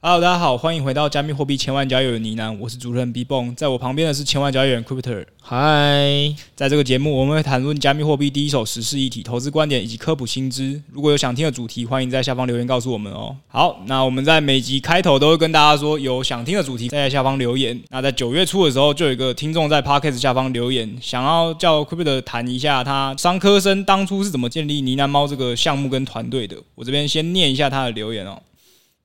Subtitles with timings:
[0.00, 5.26] Hello，大家好，欢迎回到加密货币千万交易员呢喃，我是主持人 B 蹦，在我旁边的是千万交易员 Cryptor。
[5.42, 10.80] 嗨，在这个节目，我们会谈论加密货币第一手时事议题、投资观点以及科普新知。
[10.92, 13.34] 如果有想听的主题，欢迎在下方留言告诉我们哦。
[13.48, 17.82] 好，那我们在每集开头都会跟大家说，有想听的主题在下方留言。
[17.90, 26.56] 那在九月初的时候，就有一个听众在 Podcast 下方留言，想要叫 Cryptor 谈一下他商科生当初是怎么建立呢喃猫这个项目跟团队的。
[26.76, 28.40] 我这边先念一下他的留言哦。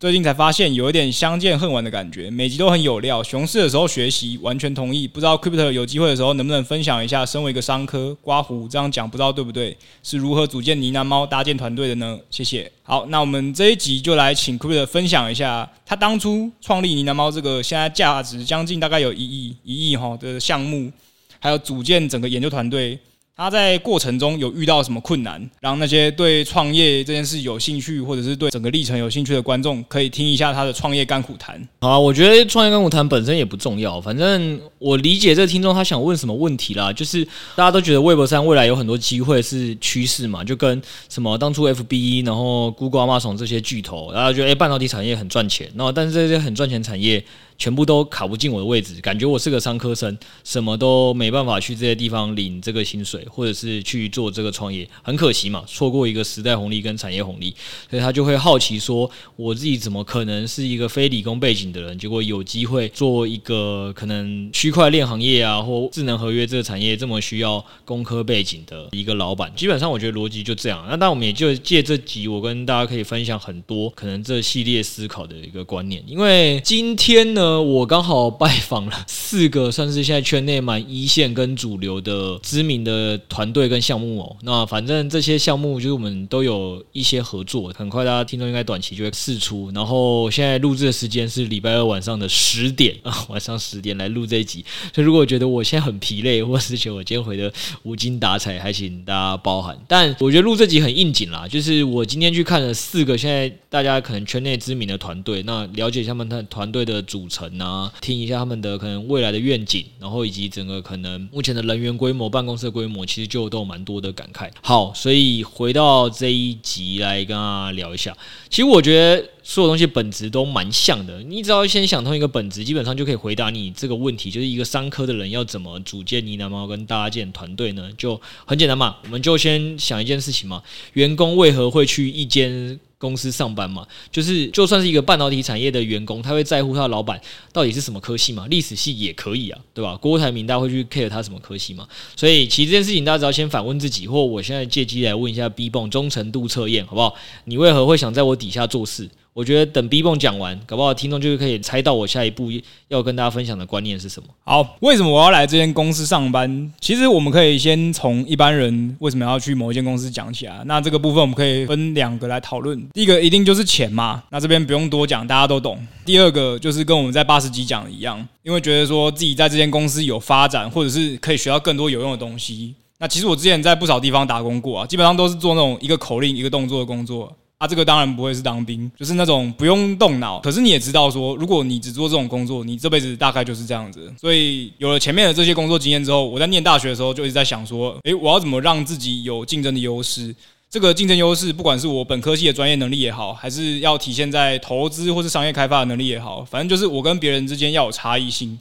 [0.03, 3.23] 最近才发现有一点相见恨晚的感觉，每集都很有料。
[3.23, 5.07] 熊市的时候学习，完全同意。
[5.07, 9.77] 不知道 Crypto 有机会的时候能不能分享一下，身为一个商科刮胡这样讲，不知道对不对？
[10.03, 12.19] 是如何组建呢喃猫搭建团队的呢？
[12.29, 12.69] 谢谢。
[12.81, 20.91] 好，那我们这一集就来请 Crypto 分享一下，他当初创立呢喃猫这个现在价值将近大概有一亿一亿哈的项目，
[21.39, 22.99] 还有组建整个研究团队。
[23.35, 31.59] 他在过程中有遇到什么困难，让那些对创业这件事有兴趣，或者是对整个历程有兴趣的观众，可以听一下他的创业甘苦谈。
[31.81, 47.25] 好啊，我觉得创业甘苦谈本身也不重要，反正我理解这个听众他想问什么问题啦，就是大家都觉得 Web 三未来有很多机会是趋势嘛，就跟什么当初 FB，然后 Google、Amazon 这些巨头，然后觉得诶半导体产业很赚钱，然后但是这些很赚钱产业。
[47.57, 57.55] 全部都卡不进我的位置，感觉我是个商科生，什么都没办法去这些地方领这个薪水，或者是去做这个创业，很可惜嘛，错过一个时代红利跟产业红利，
[57.89, 70.83] 所以他就会好奇说，我自己怎么可能是一个非理工背景的人，结果有机会做一个可能区块链行业啊，或智能合约这个产业这么需要工科背景的一个老板，基本上我觉得逻辑就这样。
[70.89, 77.42] 那当然我们也就借这集，我跟大家可以分享很多可能这系列思考的一个观念，因为今天呢。
[77.43, 84.37] 呃，我刚好拜访了四个算是现在圈内蛮一线跟主流的知名的团队跟项目哦。
[84.43, 89.69] 那反正这些项目就是我们都有一些合作，很快大家听众应该短期就会释出。
[89.75, 94.63] 然后现在录制的时间是礼拜二晚上的十点啊， 晚上十点来录这一集。
[94.95, 97.51] 所以如果觉得我现在很疲累，或是觉得我今天回的
[97.81, 99.77] 无精打采，还请大家包涵。
[99.89, 107.53] 但我觉得录这集很应景啦，就是我今天去看了四个现在大家可能圈内知名的团队，那了解一下他们的团队的组成。
[107.59, 114.49] 啊，听一下他们的可能未来的愿景，然后以及整个可能目前的人员规模、办公室规模，其实就都有蛮多的感慨。
[114.61, 118.15] 好，所以回到这一集来跟大家聊一下。
[118.49, 127.89] 其实我觉得所有东西本质都蛮像的，你只要先想通一个本质，基本上就可以回答你这个问题，就是一个商科的人要怎么组建呢喃猫跟搭建团队呢？
[127.97, 130.61] 就很简单嘛，我们就先想一件事情嘛，
[130.93, 137.19] 员工为何会去一间公司上班嘛，就是就算是一个半导体产业的员工，他会在乎他的老板
[137.51, 138.47] 到底是什么科系嘛？
[138.47, 139.97] 历史系也可以啊，对吧？
[139.97, 141.85] 郭台铭大家会去 care 他什么科系嘛？
[142.15, 147.13] 所以其实这件事情大家只要先反问自己，或我现在借机来问一下 B 泵忠诚度测验，好不好？
[147.43, 149.09] 你为何会想在我底下做事？
[149.33, 152.51] 我觉得等 B 蹦讲完，搞不好听众就可以猜到我下一步
[152.87, 154.29] 要跟大家分享的观念是什么。
[154.43, 156.71] 好，为什么我要来这间公司上班？
[156.79, 160.61] 其实我们可以先从一般人为什么要去某一间公司讲起来。
[160.65, 162.79] 那这个部分我们可以分两个来讨论。
[162.93, 165.83] 第一个一定就是钱嘛，那这边不用多讲，大家都懂。
[166.05, 172.75] 第二个就是跟我们在八十集讲的一样，因为觉得说自己在这间公司有发展，或者是可以学到更多有用的东西。
[172.99, 177.35] 那其实我之前在不少地方打工过啊，基本上都是做那种一个口令一个动作的工作。
[177.63, 180.41] 啊，这个当然不会是当兵，就是那种不用动脑。
[180.41, 184.13] 可是你也知道说，如果你只做这种工作，你这辈子大概就是这样子。
[184.19, 190.35] 所以有了前面的这些工作经验之后，我在念大学的时候就一直在想说，诶，我要怎么让自己有竞争的优势？
[190.69, 198.59] 这个竞争优势，不管是我本科系的专业能力也好，还是要体现在投资或是商业开发的能力也好，反正就是我跟别人之间要有差异性。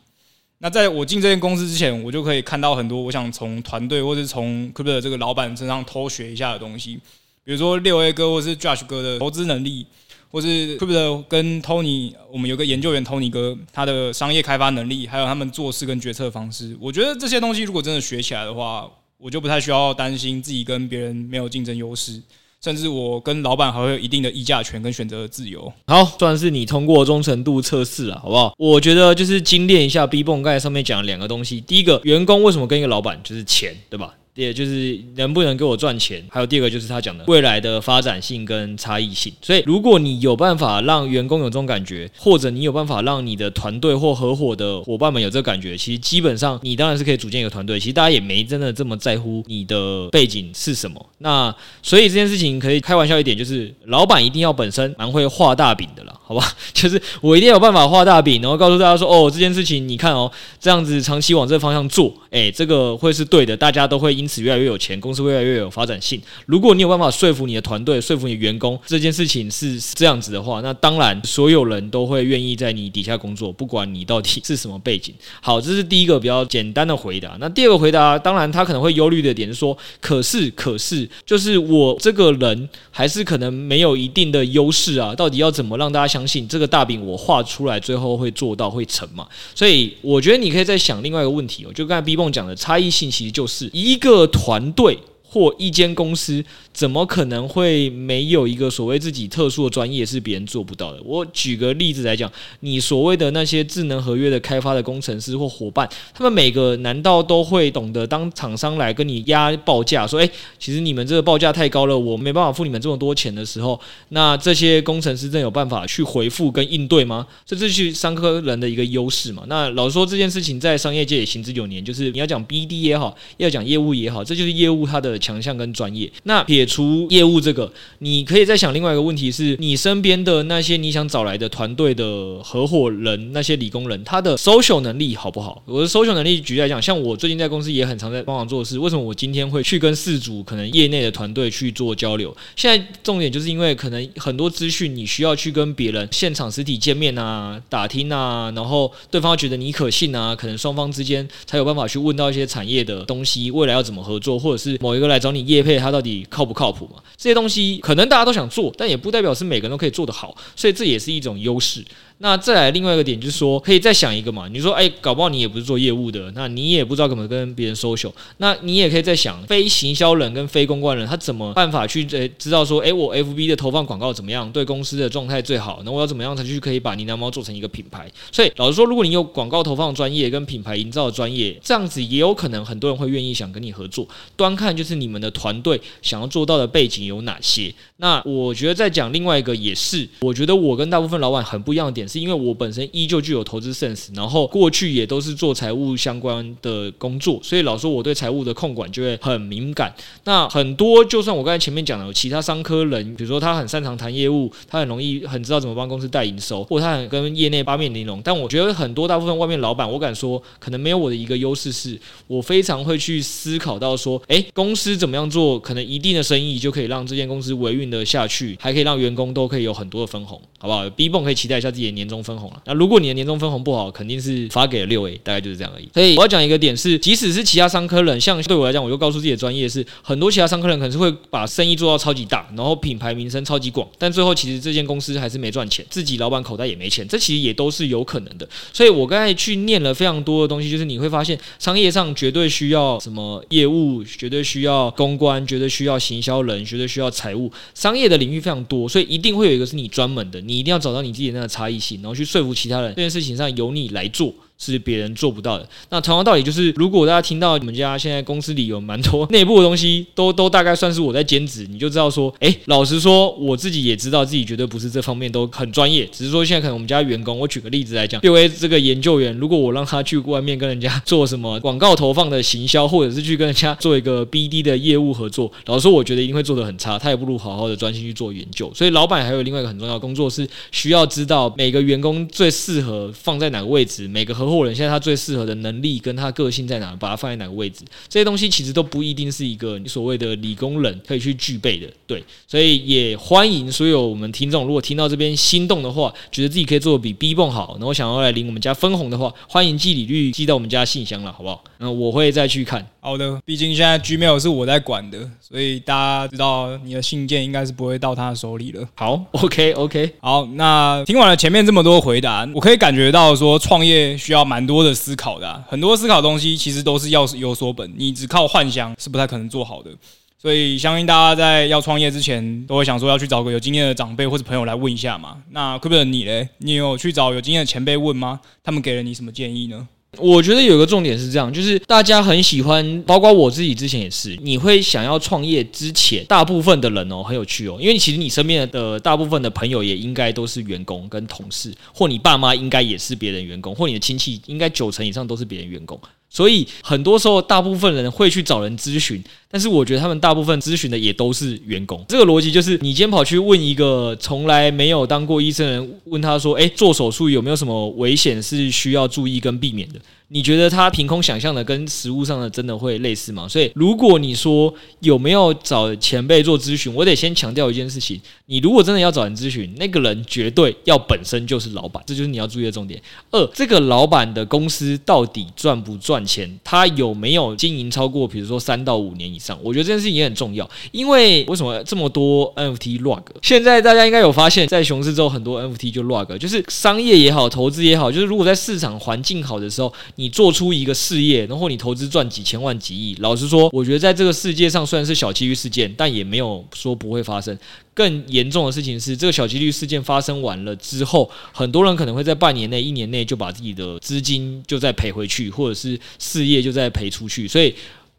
[0.58, 7.00] 那在我进这间公司之前，我就可以看到很多我想从团队或是从 c r y p t 这个老板身上偷学一下的东西。
[7.44, 9.86] 比如说六 A 哥或是 Josh 哥的投资能力，
[10.30, 10.94] 或是特别
[11.28, 22.22] 跟 Tony，我们有个研究员 Tony 哥，他的商业开发能力，还有他们做事跟决策方式，我觉得这些东西如果真的学起来的话，我就不太需要担心自己跟别人没有竞争优势，
[22.62, 25.72] 甚至我跟老板还会有一定的议价权跟选择的自由。
[25.88, 28.54] 好，算是你通过忠诚度测试了，好不好？
[28.56, 34.14] 我觉得就是精炼一下 B 泵刚才上面讲的两个东西，第一个，员工为什么跟一个老板就是钱，对吧？
[34.34, 39.32] 也就是能不能给我赚钱，还有第二个就是他讲的未来的发展性跟差异性。
[39.42, 47.78] 所以，如果你有办法让员工有这种感觉，或者你有办法让你的团队或合伙的伙伴们有这个感觉，其实基本上你当然是可以组建一个团队。
[47.78, 51.04] 其实大家也没真的这么在乎你的背景是什么。
[51.18, 56.18] 那所以这件事情可以开玩笑一点，就是老板一定要本身蛮会画大饼的啦。
[56.32, 56.52] 好吧？
[56.72, 66.20] 就是我一定要有办法画大饼，然后告诉大家说，哦，这件事情你看哦，这样子长期往这个方向做，哎，这个会是对的，大家都会因此越来越有钱，公司越来越有发展性。
[66.46, 75.14] 如果你有办法说服你的团队，说服你的员工，这件事情是这样子的话，那当然所有人都会愿意在你底下工作，不管你到底是什么背景。
[75.40, 77.36] 好，这是第一个比较简单的回答。
[77.38, 89.26] 那第二个回答，当然他可能会忧虑的点是说，可是可是，就是我这个人还是可能没有一定的优势啊，到底要怎么让大家想相信这个大饼我画出来，最后会做到会成嘛？
[89.56, 94.96] 所以我觉得你可以再想另外一个问题哦，就刚才 B 蹦讲的差异性，其实就是一个团队。
[95.32, 96.44] 或一间公司
[96.74, 101.00] 怎么可能会没有一个所谓自己特殊的专业是别人做不到的？
[101.02, 102.30] 我举个例子来讲，
[102.60, 113.80] 你所谓的那些智能合约的开发的工程师或伙伴，他们每个难道都会懂得当厂商来跟你压报价，说，诶，其实你们这个报价太高了，我没办法付你们这么多钱的时候，
[114.10, 117.26] 那这些工程师真有办法去回复跟应对吗？
[117.46, 119.44] 这是商科人的一个优势嘛？
[119.46, 125.18] 那老实说，这件事情在商业界也行之有年，就是你要讲 BD 也好，要讲业务也好，这就是业务它的。
[125.22, 135.62] 强项跟专业，那撇除业务这个，你可以再想另外一个问题是，你身边的那些你想找来的团队的合伙人，那些理工人，他的 social 能力好不好？
[135.64, 142.36] 我的 social 能力举例来讲，像我最近在公司也很常在帮忙做事，为什么我今天会去跟四组可能业内的团队去做交流？
[142.56, 155.11] 现在重点就是因为可能很多资讯你需要去跟别人现场实体见面啊、打听啊，然后对方觉得你可信啊，可能双方之间才有办法去问到一些产业的东西，未来要怎么合作，或者是某一个。
[155.12, 157.02] 来找你业配，他到底靠不靠谱嘛？
[157.16, 161.84] 这些东西可能大家都想做，但也不代表是每个人都可以做得好，所以这也是一种优势。
[162.22, 164.46] 那再来另外一个点就是说，可以再想一个嘛？
[164.46, 175.82] 你说，哎，搞不好你也不是做业务的，那你也不知道怎么跟别人 social，那你也可以再想，非行销人跟非公关人，他怎么办法去诶知道说，哎，我 FB 的投放广告怎么样，对公司的状态最好？
[175.84, 178.08] 那我要怎么样才去可以把呢喃猫做成一个品牌？
[178.30, 184.06] 所以老实说，如果你有广告投放专业跟品牌营造的专业，这样子也有可能很多人会愿意想跟你合作。
[184.36, 187.74] 端看就是你们的团队想要做到的背景有哪些。
[187.96, 192.06] 那我觉得再讲另外一个也是，我觉得我跟大部分老板很不一样的点。
[192.12, 199.94] 是因为我本身依旧具有投资 sense，然后过去也都是做财务相关的工作，所以老说我对财务的控管就会很敏感。
[200.24, 222.62] 那很多就算我刚才前面讲的有其他商科人，比如说他很擅长谈业务，他很容易很知道怎么帮公司带营收，或他很跟业内八面玲珑，但我觉得很多大部分外面老板，我敢说可能没有我的一个优势，是我非常会去思考到说，诶，公司怎么样做，可能一定的生意就可以让这间公司维运的下去，还可以让员工都可以有很多的分红，好不好？B 泵可以期待一下自己年终分红了。
[222.66, 225.88] 那如果你的年终分红不好，肯定是发给了六 A，大概就是这样而已。
[225.94, 238.48] 所以我要讲一个点是，即使是其他商科人，像对我来讲，我就告诉自己的专业是，很多其他商科人可能是会把生意做到超级大，然后品牌名声超级广，但最后其实这间公司还是没赚钱，自己老板口袋也没钱，这其实也都是有可能的。
[238.72, 252.94] 所以我刚才去念了非常多的东西，就是你会发现商业上绝对需要什么业务，绝对需要公关，绝对需要行销人，绝对需要财务，商业的领域非常多，所以一定会有一个是你专门的，你一定要找到你自己那个差异然后去说服其他人。
[252.94, 254.34] 这件事情上由你来做。
[254.64, 255.68] 是别人做不到的。
[255.90, 266.06] 那同样道理就是，如果大家听到你们家现在公司里有蛮多内部的东西，都都大概算是我在兼职，你就知道说，哎，老实说，我自己也知道自己绝对不是这方面都很专业。
[266.12, 276.98] 只是说现在可能我们家员工，我举个例子来讲，六 A 这个研究员，如果我让他去外面跟人家做什么广告投放的行销，或者是去跟人家做一个 BD 的业务合作，老实说，我觉得一定会做得很差。
[276.98, 278.70] 他也不如好好的专心去做研究。
[278.74, 291.86] 所以老板还有另外一个很重要的工作是需要知道每个员工最适合放在哪个位置，每个合伙人现在他最适合的能力跟他个性在哪，把它放在哪个位置，这些东西其实都不一定是一个你所谓的理工人可以去具备的。
[292.06, 301.64] 对，所以也欢迎所有我们听众，如果听到这边心动的话，觉得自己可以做的比 B 泵好，然后想要来领我们家分红的话，欢迎寄礼率寄到我们家信箱了，好不好？
[301.78, 302.86] 那我会再去看。
[303.04, 308.88] 好的，毕竟现在 Gmail 是我在管的，所以大家知道你的信件应该是不会到他的手里了。
[308.94, 319.90] 好， OK OK，好，那听完了前面这么多回答，我可以感觉到说创业需要蛮多的思考的啊，很多思考东西其实都是要有所本，你只靠幻想是不太可能做好的。
[320.38, 325.38] 所以相信大家在要创业之前，都会想说要去找个有经验的长辈或者朋友来问一下嘛。
[325.50, 326.48] 那可不你嘞？
[326.58, 328.40] 你有去找有经验的前辈问吗？
[328.62, 329.88] 他们给了你什么建议呢？
[330.18, 345.98] 我觉得有个重点是这样，就是大家很喜欢，包括我自己之前也是，你会想要创业之前，大部分的人哦很有趣哦，因为其实你身边的大部分的朋友也应该都是员工跟同事，或你爸妈应该也是别人员工，或你的亲戚应该九成以上都是别人员工。
[346.32, 349.22] 所以很多时候，大部分人会去找人咨询。
[349.50, 360.00] 但是我觉得他们大部分咨询的也都是员工，这个逻辑就是你今天跑去问一个从来没有当过医生的人，问他说：“诶，做手术有没有什么危险是需要注意跟避免的？”
[360.32, 363.46] 你觉得他凭空想象的跟实物上的真的会类似吗？
[363.46, 372.98] 所以如果你说有没有找前辈做咨询，我得先强调一件事情：你如果真的要找人咨询，那个人绝对要本身就是老板，这就是你要注意的重点。
[373.30, 376.58] 二，这个老板的公司到底赚不赚钱？
[376.64, 379.58] 他有没有经营超过，比如说三到五年以上？
[379.62, 383.20] 我觉得这件事情也很重要，因为为什么这么多 NFT rug？
[383.42, 397.58] 现在大家应该有发现，在熊市之后，很多 NFT 就 rug，就是商业也好，投资也好，就是如果在市场环境好的时候，你做出一个事业，然后你投资赚几千万、几亿，老实说，我觉得在这个世界上虽然是小几率事件，但也没有说不会发生。
[397.92, 407.74] 更严重的事情是，这个小几率事件发生完了之后，很多人可能会在半年内、一年内就把自己的资金就再赔回去，或者是事业就再赔出去，所以。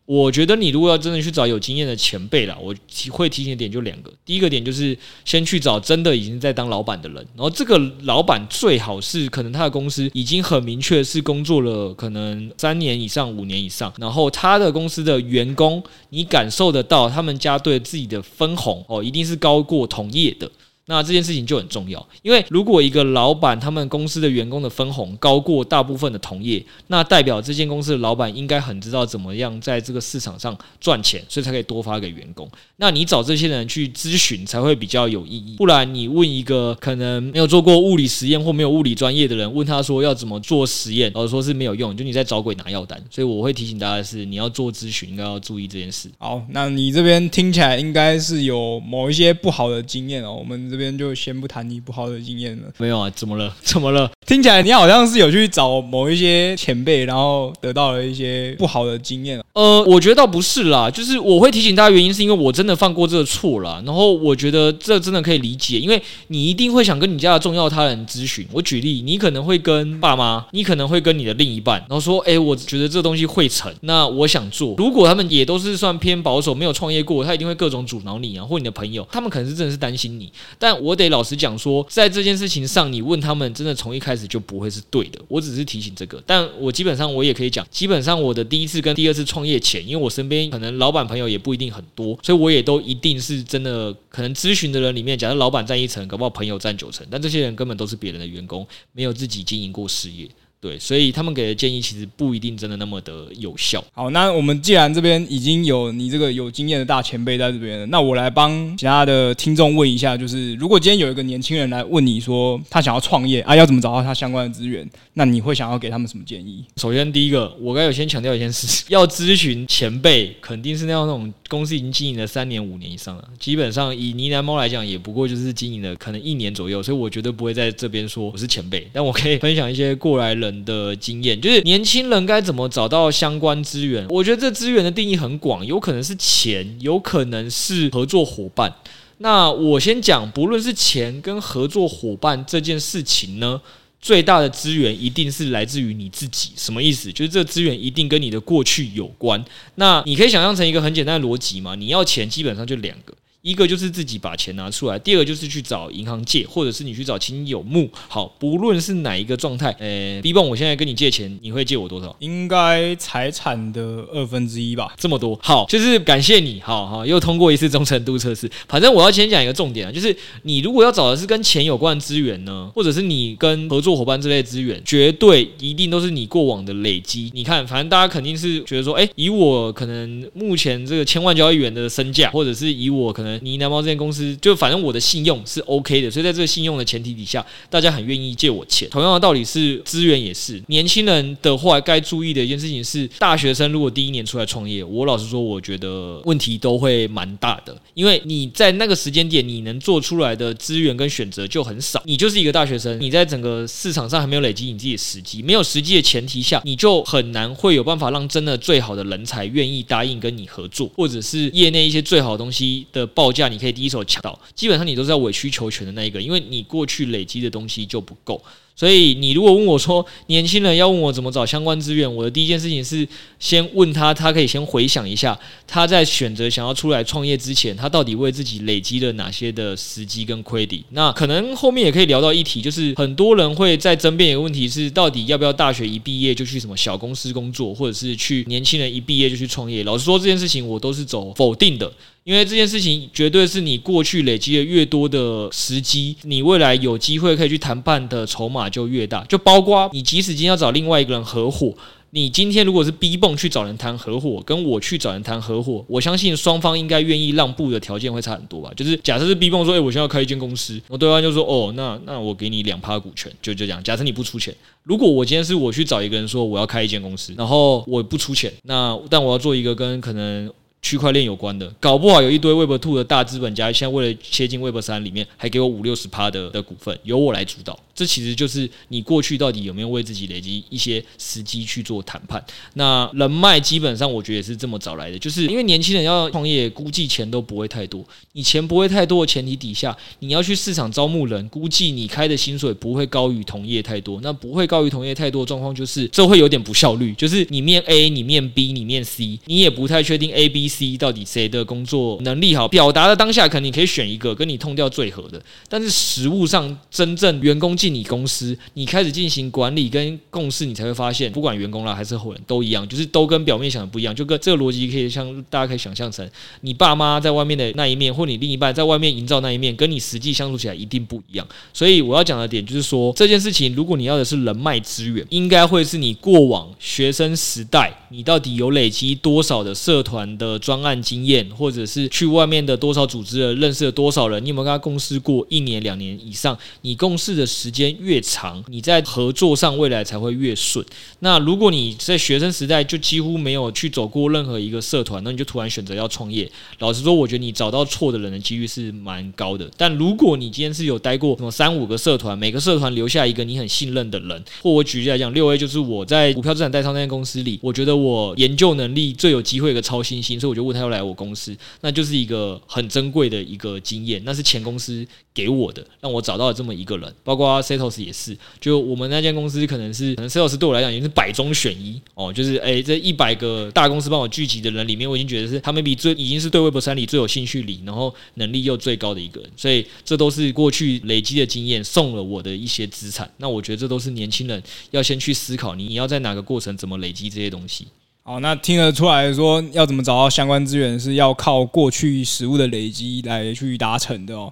[0.05, 4.11] 我觉得你如果要真的去找有经验的前辈啦，我提会提醒点就两个。
[4.25, 20.51] 第一个点就是先去找真的已经在当老板的人，然后这个老板最好是可能他的公司已经很明确是工作了可能三年以上、五年以上，然后他的公司的员工你感受得到他们家对自己的分红哦，一定是高过同业的。
[20.85, 32.49] 那这件事情就很重要，因为如果一个老板他们公司的员工的分红高过大部分的同业，那代表这间公司的老板应该很知道怎么样在这个市场上赚钱，所以才可以多发给员工。
[32.75, 43.01] 那你找这些人去咨询才会比较有意义，不然你问一个可能没有做过物理实验或没有物理专业的人，问他说要怎么做实验，然后说是没有用，就你在找鬼拿药单。
[43.09, 46.09] 所以我会提醒大家的是，你要做咨询应该要注意这件事。
[46.17, 50.72] 好，那你这边听起来应该是有某一些不好的经验哦，我们。
[50.73, 52.63] 这边就先不谈你不好的经验了。
[52.79, 53.55] 没有啊，怎么了？
[53.61, 54.09] 怎么了？
[54.25, 59.39] 听起来你好像是有去找某一些前辈，然后得到了一些不好的经验。
[59.53, 63.79] 呃，我觉得倒不是啦，就是我会提醒大家，原因是因为我真的犯过这个错啦。
[63.85, 68.43] 然后我觉得这真的可以理解，因为你一定会想跟你家的重要他人咨询。
[68.51, 80.31] 我举例，你可能会跟爸妈，你可能会跟你的另一半，然后说：“诶，我觉得这东西会成，那我想做。”如果他们也都是算偏保守，没有创业过，他一定会各种阻挠你啊，或你的朋友，他们可能是真的是担心你。
[80.63, 85.19] 但我得老实讲说，在这件事情上，你问他们，真的从一开始就不会是对的。
[85.27, 100.29] 我只是提醒这个，但我基本上我也可以讲，基本上我的第一次跟第二次创业前，因为我身边可能老板朋友也不一定很多，所以我也都一定是真的可能咨询的人里面，假设老板占一层，搞不好朋友占九成，但这些人根本都是别人的员工，没有自己经营过事业。
[100.63, 103.83] 对，所以他们给的建议其实不一定真的那么的有效。
[103.91, 114.89] 好，那我们既然这边已经有你这个有经验的大前辈在这边了，那我来帮其他的听众问一下，就是如果今天有一个年轻人来问你说他想要创业啊，要怎么找到他相关的资源？
[115.15, 116.63] 那你会想要给他们什么建议？
[116.77, 123.27] 首先，第一个，我该有先强调一件事， 要咨询前辈，肯定是那样那种公司已经经营了三年、五年以上了。
[123.37, 130.52] 基本上以呢喃猫来讲，也不过就是经营了可能一年左右，所以我绝对不会在这边说我是前辈，但我可以分享一些过来人。
[130.65, 134.05] 的经验就是年轻人该怎么找到相关资源？
[134.09, 138.73] 我觉得这资源的定义很广，有可能是钱，有可能是合作伙伴。
[139.19, 143.61] 那我先讲，不论是钱跟合作伙伴这件事情呢，
[144.01, 146.51] 最大的资源一定是来自于你自己。
[146.57, 147.13] 什么意思？
[147.13, 149.43] 就是这资源一定跟你的过去有关。
[149.75, 151.75] 那你可以想象成一个很简单的逻辑嘛？
[151.75, 153.13] 你要钱，基本上就两个。
[153.43, 157.89] 一个就是自己把钱拿出来，第二个就是去找银行借，或者是你去找亲友募。
[158.07, 162.15] 好，不论是哪一个状态，诶，B 棒，我现在跟你借钱，你会借我多少？
[162.19, 163.81] 应该财产的
[164.13, 164.93] 二分之一吧？
[164.97, 165.37] 这么多。
[165.43, 168.49] 好，就是感谢你，好好又通过一次忠诚度测试。
[168.69, 177.29] 反正我要先讲一个重点啊，就是你如果要找的是跟钱有关的资源呢，或者是你跟合作伙伴之类资源，绝对一定都是你过往的累积。
[177.33, 183.32] 你看，反正大家肯定是觉得说，诶，以我可能目前这个千万交易员的身价，或者是以我可能。
[183.41, 188.89] 呢南猫这间公司，就反正我的信用是 OK 的，所以在这个信用的前提底下，大家很愿意借我钱。
[188.89, 190.61] 同样的道理是资源也是。
[190.67, 202.01] 年轻人的话，该注意的一件事情是，大学生如果第一年出来创业，我老实说，我觉得问题都会蛮大的，因为你在那个时间点，你能做出来的资源跟选择就很少。
[202.05, 213.22] 你就是一个大学生，你在整个市场上还没有累积你自己的时机，没有时机的前提下，你就很难会有办法让真的最好的人才愿意答应跟你合作，或者是业内一些最好的东西的报。
[213.23, 218.43] 报价，你可以第一手抢到，基本上你都是要委曲求全的那一个，因为你过去累积的东西就不够。
[218.75, 223.07] 所以，你如果问我说，年轻人要问我怎么找相关资源，我的第一件事情是
[223.39, 225.37] 先问他，他可以先回想一下，
[225.67, 230.83] 他在选择想要出来创业之前，他到底为自己累积了哪些的时机跟亏底。
[230.89, 239.83] 那可能后面也可以聊到一题，就是很多人会在争辩一个问题是，到底要不要大学一毕业就去什么小公司工作，或者是去年轻人一毕业就去创业？
[239.83, 241.91] 老实说，这件事情我都是走否定的。
[242.23, 249.23] 因为这件事情绝对是你过去累积的越多的时机，你未来有机会可以去谈判的筹码就越大。
[249.25, 251.73] 就包括你即使今天要找另外一个人合伙，
[252.11, 258.71] 你今天如果是 B 泵去找人谈合伙，跟我去找人谈合伙，我相信双方应该愿意让步的条件会差很多吧。
[258.75, 263.83] 就是假设是 B 泵说，诶，我现在要开一间公司，我对方就说，哦，那那我给你两趴股权，就就这样。
[263.83, 270.51] 假设你不出钱，如果我今天是我去找一个人说我要开一间公司，然后我不出钱，那但我要做一个跟可能。
[270.83, 277.79] 区块链有关的，搞不好有一堆 Web Two 的大资本家，现在为了切进 Web 三里面，还给我五六十趴的的股份，由我来主导。
[277.95, 282.43] 这其实就是你过去到底有没有为自己累积一些时机去做谈判。
[282.73, 288.03] 那人脉基本上我觉得也是这么找来的，就是因为年轻人要创业，估计钱都不会太多。
[288.33, 294.19] 你钱不会太多的前提底下，你要去市场招募人，估计你开的薪水不会高于同业太多。
[294.21, 297.13] 那不会高于同业太多的状况，就是这会有点不效率。
[297.13, 302.67] 就是你面 A，你面 B，你面 C，你也不太确定 A、B、C C 到底谁的工作能力好。
[302.69, 307.73] 表达的当下，可能你可以选一个跟你痛调最合的，但是实物上真正员工。
[307.83, 314.15] 进你公司，你开始进行管理跟共事，你才会发现，不管员工啦还是后人都一样，就是都跟表面想的不一样。
[314.15, 316.25] 就跟这个逻辑可以像大家可以想象成，
[316.61, 321.45] 你爸妈在外面的那一面，或你另一半在外面营造那一面，跟你实际相处起来一定不一样。
[321.73, 336.57] 所以我要讲的点就是说，这件事情，如果你要的是人脉资源，应该会是你过往学生时代，你到底有累积多少的社团的专案经验，或者是去外面的多少组织的认识了多少人，你有没有跟他共事过一年两年以上？
[336.83, 340.83] 你共事的时间越长，你在合作上未来才会越顺。
[341.19, 349.69] 那如果你在学生时代就几乎没有去走过任何一个社团，那你就突然选择要创业，老实说，我觉得你找到错的人的几率是蛮高的。
[349.75, 368.03] 但如果你今天是有待过什么三五个社团，每个社团留下一个你很信任的人，或我举例来讲，六 A 就是我在股票资产代商那间公司里，我觉得我研究能力最有机会一个超新星，所以我就问他要来我公司，那就是一个很珍贵的一个经验，那是前公司给我的，让我找到了这么一个人，包括 Setos。
[368.03, 383.31] 也是，就我们那间公司可能是，可能 sales 对我来讲已经是百中选一哦，就是哎、这一百个大公司帮我聚集的人里面，我已经觉得是他们比最已经是对 Web 三里最有兴趣里，然后能力又最高的一个人，所以这都是过去累积的经验送了我的一些资产。
[383.37, 384.61] 那我觉得这都是年轻人
[384.91, 387.87] 要先去思考，你你要在哪个过程怎么累积这些东西。
[388.23, 394.51] 好，那听得出来说要怎么找到相关资源，是要靠过去实物的累积来去达成的哦。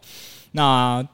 [0.52, 1.06] 那。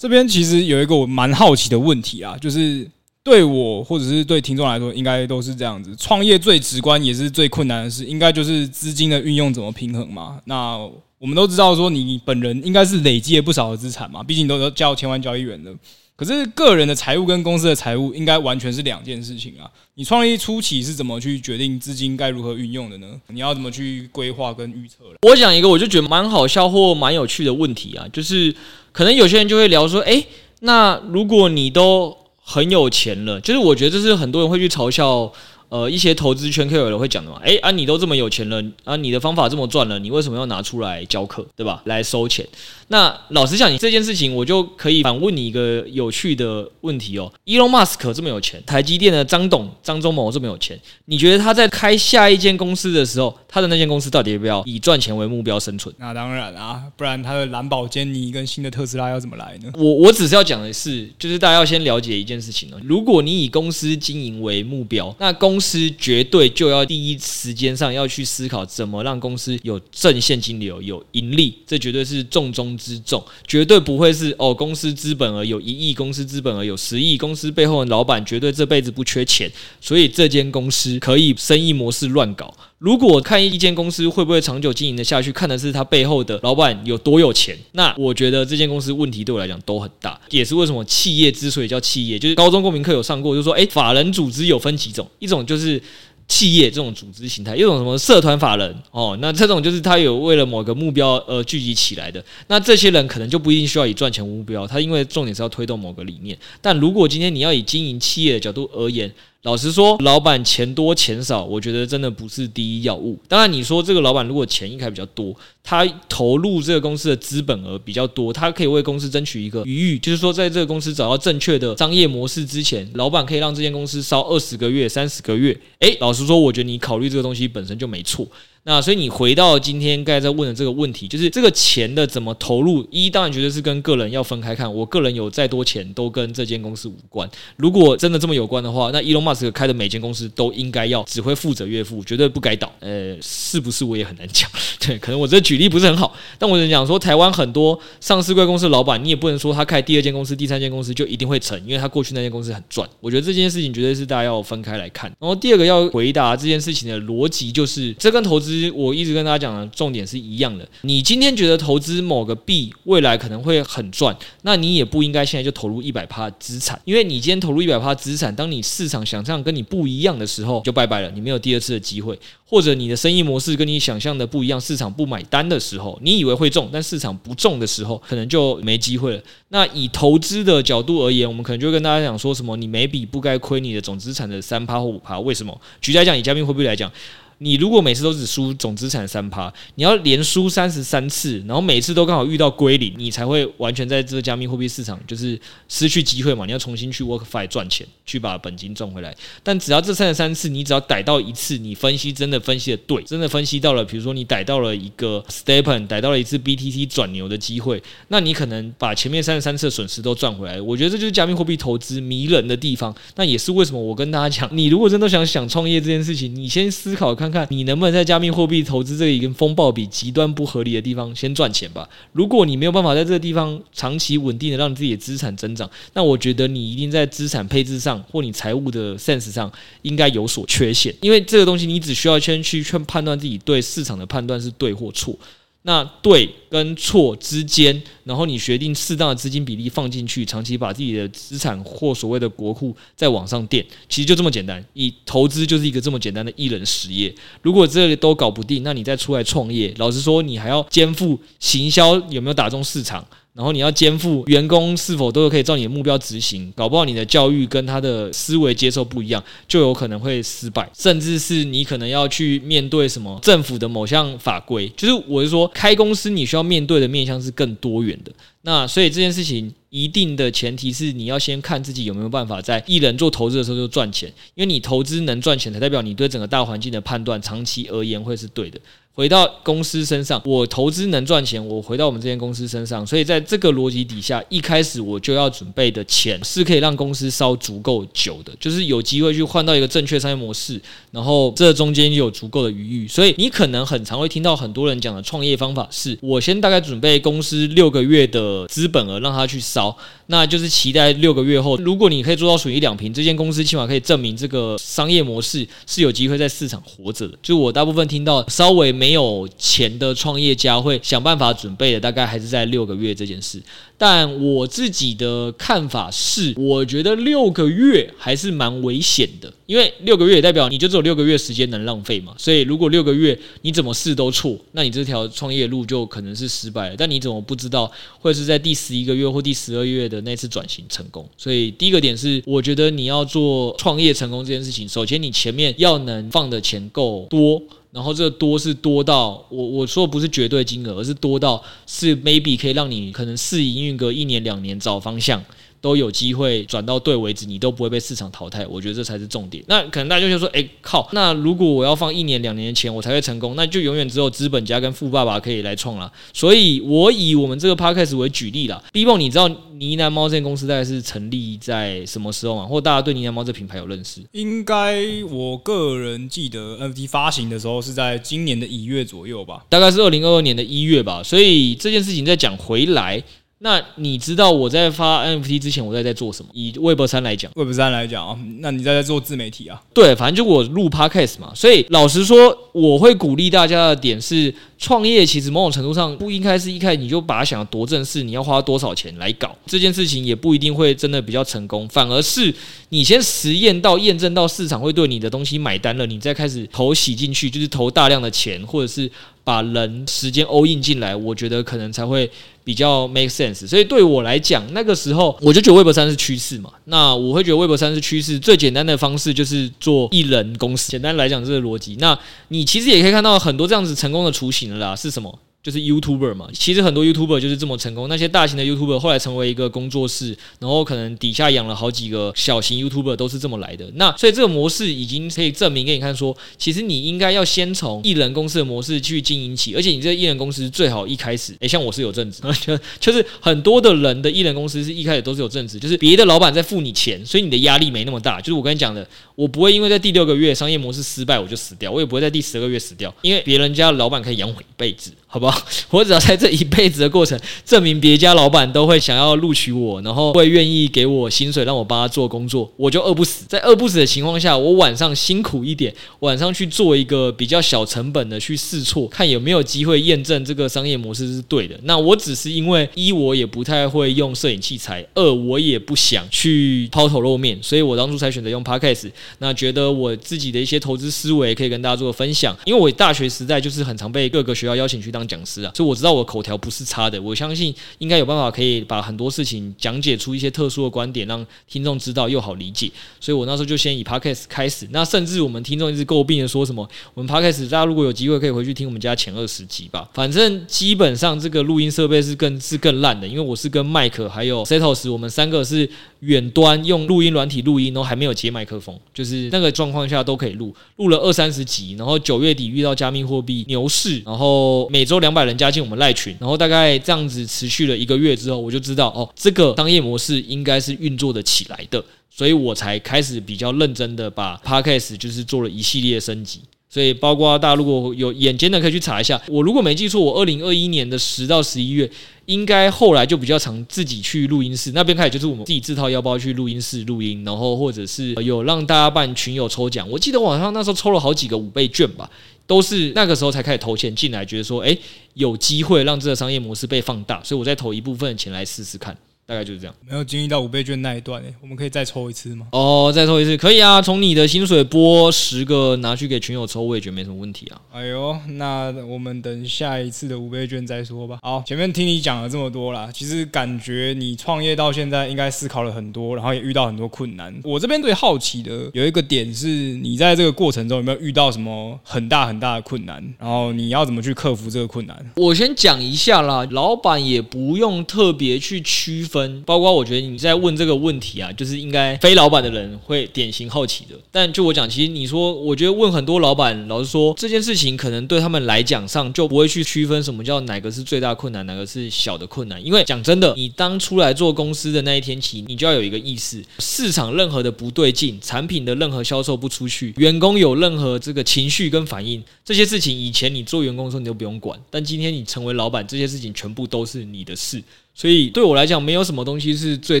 [0.00, 2.88] 这边其实有一个我蛮好奇的问题啊，就是
[3.24, 5.92] 对我或者是对听众来说，应该都是这样子。
[5.96, 10.40] 创业最直观也是最困难的事，应该就是资金的运用怎么平衡嘛。
[10.44, 10.76] 那
[11.18, 15.74] 我们都知道说，你本人应该是累积了不少的资产嘛，毕竟都都叫千万交易员了。
[16.18, 19.70] 可是个人的财务跟公司的财务应该完全是两件事情啊！
[19.94, 23.06] 你创业初期是怎么去决定资金该如何运用的呢？
[23.28, 25.04] 你要怎么去规划跟预测？
[25.22, 28.52] 我讲一个我就觉得蛮好笑或蛮有趣的问题啊，就是
[28.90, 30.26] 可能有些人就会聊说，诶，
[30.62, 35.32] 那如果你都很有钱了，就是我觉得这是很多人会去嘲笑。
[35.68, 41.82] 呃，一些投资圈 KOL 会讲的嘛，诶，啊，你都这么有钱了，啊，你的方法这么赚了，你为什么要拿出来教课，对吧？
[41.84, 42.46] 来收钱？
[42.88, 47.30] 那老实讲，你这件事情，我就可以反问你一个有趣的问题哦。
[47.44, 55.92] Elon Musk 这么有钱，台积电的张董张忠谋这么有钱，你觉得他在开下一间公司的时候，他的那间公司到底要不要以赚钱为目标生存？
[55.98, 59.72] 那当然啊，不然他的蓝宝坚尼跟新的特斯拉要怎么来呢？
[59.74, 62.80] 我我只是要讲的是，就是大家要先了解一件事情哦。
[62.84, 82.54] 如果你以公司经营为目标，那公公司绝对就要第一时间上要去思考怎么让公司有正现金流、有盈利，这绝对是重中之重，绝对不会是哦，公司资本额有一亿，公司资本额有十亿，公司背后的老板绝对这辈子不缺钱，所以这间公司可以生意模式乱搞。
[82.78, 95.82] 如果看一间公司会不会长久经营的下去，看的是他背后的老板有多有钱，那我觉得这间公司问题对我来讲都很大，也是为什么企业之所以叫企业，就是高中公民课有上过，就说，诶，法人组织有分几种，一种就是
[96.28, 109.12] 企业这种组织形态，一种什么社团法人哦，那这种就是他有为了某个目标而聚集起来的，那这些人可能就不一定需要以赚钱为目标，他因为重点是要推动某个理念，但如果今天你要以经营企业的角度而言。
[109.42, 113.16] 老实说，老板钱多钱少，我觉得真的不是第一要务。
[113.28, 125.56] 当然，你说这个老板如果钱一开比较多，他投入这个公司的资本额比较多，他可以为公司争取一个余裕，就是说，在这个公司找到正确的商业模式之前，老板可以让这间公司烧二十个月、三十个月。
[125.78, 128.26] 诶，老实说，我觉得你考虑这个东西本身就没错。
[128.68, 132.86] 那所以你回到今天刚才在问的这个问题，就是这个钱的怎么投入？
[132.90, 134.70] 一当然绝对是跟个人要分开看。
[134.72, 137.26] 我个人有再多钱都跟这间公司无关。
[137.56, 142.70] 如果真的这么有关的话，那伊隆马斯克开的每间公司都应该要只会富者越富，绝对不该倒。
[142.80, 144.46] 呃，是不是我也很难讲。
[144.78, 152.86] 对，可能我这举例不是很好，但我只能讲说，台湾很多上市贵公司老板，你也不能说他开第二间公司、第三间公司就一定会成，因为他过去那间公司很赚。
[153.00, 155.10] 我觉得这件事情绝对是大家要分开来看。
[155.18, 160.68] 然后第二个要回答这件事情的逻辑，就是这跟投资，我一直跟大家讲的重点是一样的。
[160.82, 172.18] 你今天觉得投资某个币未来可能会很赚，那你也不应该现在就投入一百趴资产，因为你今天投入一百趴资产，当你市场想象跟你不一样的时候，就拜拜了，你没有第二次的机会。
[172.50, 179.22] 或者你的生意模式跟你想象的不一样，市场不买单的时候，你以为会中，但市场不中的时候，可能就没机会了。
[179.50, 185.60] 那以投资的角度而言，我们可能就会跟大家讲说什么，你每笔不该亏你的总资产的三趴或五趴，为什么？
[185.82, 186.90] 举例来讲，以加密货币来讲。
[187.38, 196.44] 你如果每次都只输总资产三趴，你要连输三十三次，然后每次都刚好遇到归零，你才会完全在这个加密货币市场就是失去机会嘛？
[196.46, 199.14] 你要重新去 WorkFi 赚钱，去把本金赚回来。
[199.44, 210.60] 但只要这三十三次，你只要逮到一次，你分析真的分析的对，真的分析到了，比如说你逮到了一个 stepen，逮到了一次 BTC 转牛的机会，那你可能把前面三十三次的损失都赚回来。
[210.60, 212.92] 我觉得这就是加密货币投资迷人的地方。
[213.14, 217.27] 那也是为什么我跟大家讲，你如果真的想想创业这件事情，你先思考看。
[217.30, 221.88] 看看你能不能在加密货币投资这里跟风暴比极端不合理的地方先赚钱吧。
[222.12, 229.50] 如果你没有办法在这个地方长期稳定的让你自己的资产增长，那我觉得你一定在资产配置上或你财务的 sense 上
[229.82, 230.94] 应该有所缺陷。
[231.00, 235.16] 因为这个东西你只需要先去去判断自己对市场的判断是对或错。
[235.62, 244.64] 那对跟错之间，然后你决定适当的资金比例放进去，长期把自己的资产或所谓的国库再往上垫，其实就这么简单。
[244.72, 247.14] 以投资就是一个这么简单的一人实业。
[247.42, 253.06] 如果这里都搞不定，那你再出来创业，老实说，你还要肩负行销有没有打中市场。
[253.38, 264.68] 然后你要肩负员工是否都可以照你的目标执行，搞不好你的教育跟他的思维接受不一样，就有可能会失败，甚至是你可能要去面对什么政府的某项法规。
[264.76, 268.10] 就是我是说，开公司你需要面对的面向是更多元的。
[268.42, 278.58] 那所以这件事情一定的前提是你要先看自己有没有办法在一人做投资的时候就赚钱，因为你投资能赚钱才代表你对整个大环境的判断长期而言会是对的。
[278.98, 292.88] 回到公司身上，我投资能赚钱，我回到我们这间公司身上，所以在这个逻辑底下，一开始我就要准备的钱是可以让公司烧足够久的，就是有机会去换到一个正确商业模式，然后这中间有足够的余裕。
[292.88, 299.76] 所以你可能很常会听到很多人讲的创业方法是，我先大概准备公司六个月的资本额让他去烧，
[300.08, 307.16] 那就是期待六个月后，如果你可以做到损益两平，这间公司起码可以证明这个商业模式是有机会在市场活着的。
[307.22, 308.88] 就我大部分听到稍微没。
[308.98, 313.38] 有钱的创业家会想办法准备的，大概还是在六个月这件事。
[313.76, 322.12] 但我自己的看法是，我觉得六个月还是蛮危险的，因为六个月也代表你就只有六个月时间能浪费嘛。
[322.18, 326.74] 所以如果六个月你怎么试都错，那你这条创业路就可能是失败了。
[326.76, 331.08] 但你怎么不知道会是在第十一个月或第十二月的那次转型成功？
[331.16, 337.42] 所以第一个点是，我觉得你要做创业成功这件事情，首先你前面要能放的钱够多。
[337.70, 345.22] 然后这个多是多到我我说不是绝对金额，而是多到是 maybe 可以让你可能试营运个一年两年找方向。
[345.60, 348.46] 都有机会转到对为止，你都不会被市场淘汰。
[348.46, 349.42] 我觉得这才是重点。
[349.48, 350.88] 那可能大家就会说：“哎，靠！
[350.92, 358.62] 那如果我要放一年两年的钱，我才会成功，那就永远只有资本家跟富爸爸可以来创了。”所以，我以我们这个 podcast 为举例啦。
[358.72, 362.44] B 你知道呢喃猫这间公司大概是成立在什么时候吗？
[362.44, 364.00] 或大家对呢喃猫这品牌有认识？
[364.12, 371.02] 应该我个人记得 NFT 发行的时候是在今年的一月左右吧，大概是二零二二年的一月吧。
[371.02, 373.02] 所以这件事情再讲回来。
[373.40, 376.28] 那你知道我在发 NFT 之前我在在做什么？
[376.34, 379.62] 以 Web 三来讲，Web 三来讲啊，那你在在做自媒体啊？
[379.72, 381.32] 对，反正就我录 Podcast 嘛。
[381.34, 391.68] 所以老实说，我会鼓励大家的点是，创业其实某种程度上不应该是一开始你就把它想得多正式，你要花多少钱来搞这件事情，也不一定会真的比较成功。
[391.68, 392.34] 反而是
[392.70, 398.90] 你先实验到验证到市场会对你的东西买单了，你再开始投洗进去，就是投大量的钱，或者是
[399.22, 402.10] 把人时间 all in 进来，我觉得可能才会。
[402.44, 406.50] 比较 make sense，所以对我来讲，那个时候我就觉得 Web 三是趋势嘛。
[406.64, 410.70] 那我会觉得 Web 三是趋势，最简单的方式就是做一人公司。
[410.70, 411.76] 简单来讲，这个逻辑。
[411.78, 415.18] 那你其实也可以看到很多这样子成功的雏形了啦，是什么？
[415.48, 417.88] 就是 YouTuber 嘛，其实很多 YouTuber 就是这么成功。
[417.88, 423.64] 那些大型的 YouTuber 后来成为一个工作室，然后可能底下养了好几个小型 YouTuber，都是这么来的。
[423.76, 438.20] 那所以这个模式已经可以证明给你看说，说其实你应该要先从艺人公司的模式去经营起，而且你这个艺人公司最好一开始，诶，像我是有正职，就 就是很多的人的艺人公司是一开始都是有正职，就是别的老板在付你钱，所以你的压力没那么大。
[438.20, 444.90] 就是我跟你讲的，我不会因为在第六个月商业模式失败我就死掉，我也不会在第十个月死掉，因为别人家的老板可以养我一辈子。
[445.10, 445.42] 好不好？
[445.70, 453.24] 我只要在这一辈子的过程证明别家老板都会想要录取我，然后会愿意给我薪水让我帮他做工作，我就饿不死。
[453.26, 461.58] 在饿不死的情况下，我晚上辛苦一点，晚上去做一个比较小成本的去试错，看有没有机会验证这个商业模式是对的。
[461.62, 468.90] 那我只是因为一我也不太会用摄影器材，二我也不想去抛头露面，所以我当初才选择用 Podcast。
[469.20, 474.98] 那觉得我自己的一些投资思维可以跟大家做个分享，因为我大学时代就是很常被各个学校邀请去当。
[475.08, 482.70] 讲师啊，所以我知道我口条不是差的，我相信应该有办法可以把很多事情讲解出一些特殊的观点，让听众知道又好理解。
[483.00, 484.68] 所以我那时候就先以 Podcast 开始。
[484.70, 489.88] 那甚至我们听众一直诟病的说什么，我们 Podcast 大家如果有机会可以回去听我们家前二十集吧。
[489.94, 495.68] 反正基本上这个录音设备是更是更烂的，因为我是跟麦克还有 Setos，我们三个是
[496.00, 501.74] 远端用录音软体录音，然后还没有接麦克风，就是那个状况下都可以录，录了二三十集。
[501.78, 516.40] 然后九月底遇到加密货币牛市，然后每周两百人加进我们赖群，然后大概这样子持续了一个月之后，我就知道哦，这个商业模式应该是运作的起来的，所以我才开始比较认真的把 Podcast 就是做了一系列升级。
[516.70, 521.90] 所以包括大家如果有眼尖的可以去查一下，我如果没记错，我二零二一年的十到十一月，
[522.26, 532.08] 应该后来就比较常自己去录音室那边开始，就是我们自己自掏腰包去录音室录音，然后或者是有让大家办群友抽奖，我记得网上那时候抽了好几个五倍券吧。
[532.46, 534.78] 都是那个时候才开始投钱进来，觉得说，诶，
[535.12, 538.96] 有机会让这个商业模式被放大，所以我再投一部分的钱来试试看。
[539.28, 542.46] 大概就是这样，没有经历到五倍券那一段诶，我们可以再抽一次吗？
[542.52, 547.60] 哦，再抽一次可以啊，从你的薪水拨十个拿去给群友抽，我也觉得没什么问题啊。
[547.70, 551.18] 哎呦，那我们等下一次的五倍券再说吧。
[551.20, 557.38] 好，前面听你讲了这么多啦，其实感觉你创业到现在应该思考了很多，然后也遇到很多困难。
[557.44, 562.96] 我这边最好奇的有一个点是，你在这个过程中有没有遇到什么很大很大的困难？
[563.18, 565.12] 然后你要怎么去克服这个困难？
[565.16, 569.17] 我先讲一下啦，老板也不用特别去区分。
[569.18, 573.96] 分包括我觉得你在问这个问题啊，就是应该非老板的人会典型好奇的。
[574.10, 582.64] 但就我讲，其实你说，我觉得问很多老板，老实说，这件事情可能对他们来讲上就不会去区分什么叫哪个是最大困难，哪个是小的困难。
[582.64, 597.62] 因为讲真的，你当出来做公司的那一天起，你就要有一个意识：市场任何的不对劲，产品的任何销售不出去，员工有任何这个情绪跟反应，这些事情以前你做员工的时候你都不用管，但今天你成为老板，这些事情全部都是你的事。
[598.00, 600.00] 所以对我来讲，没有什么东西是最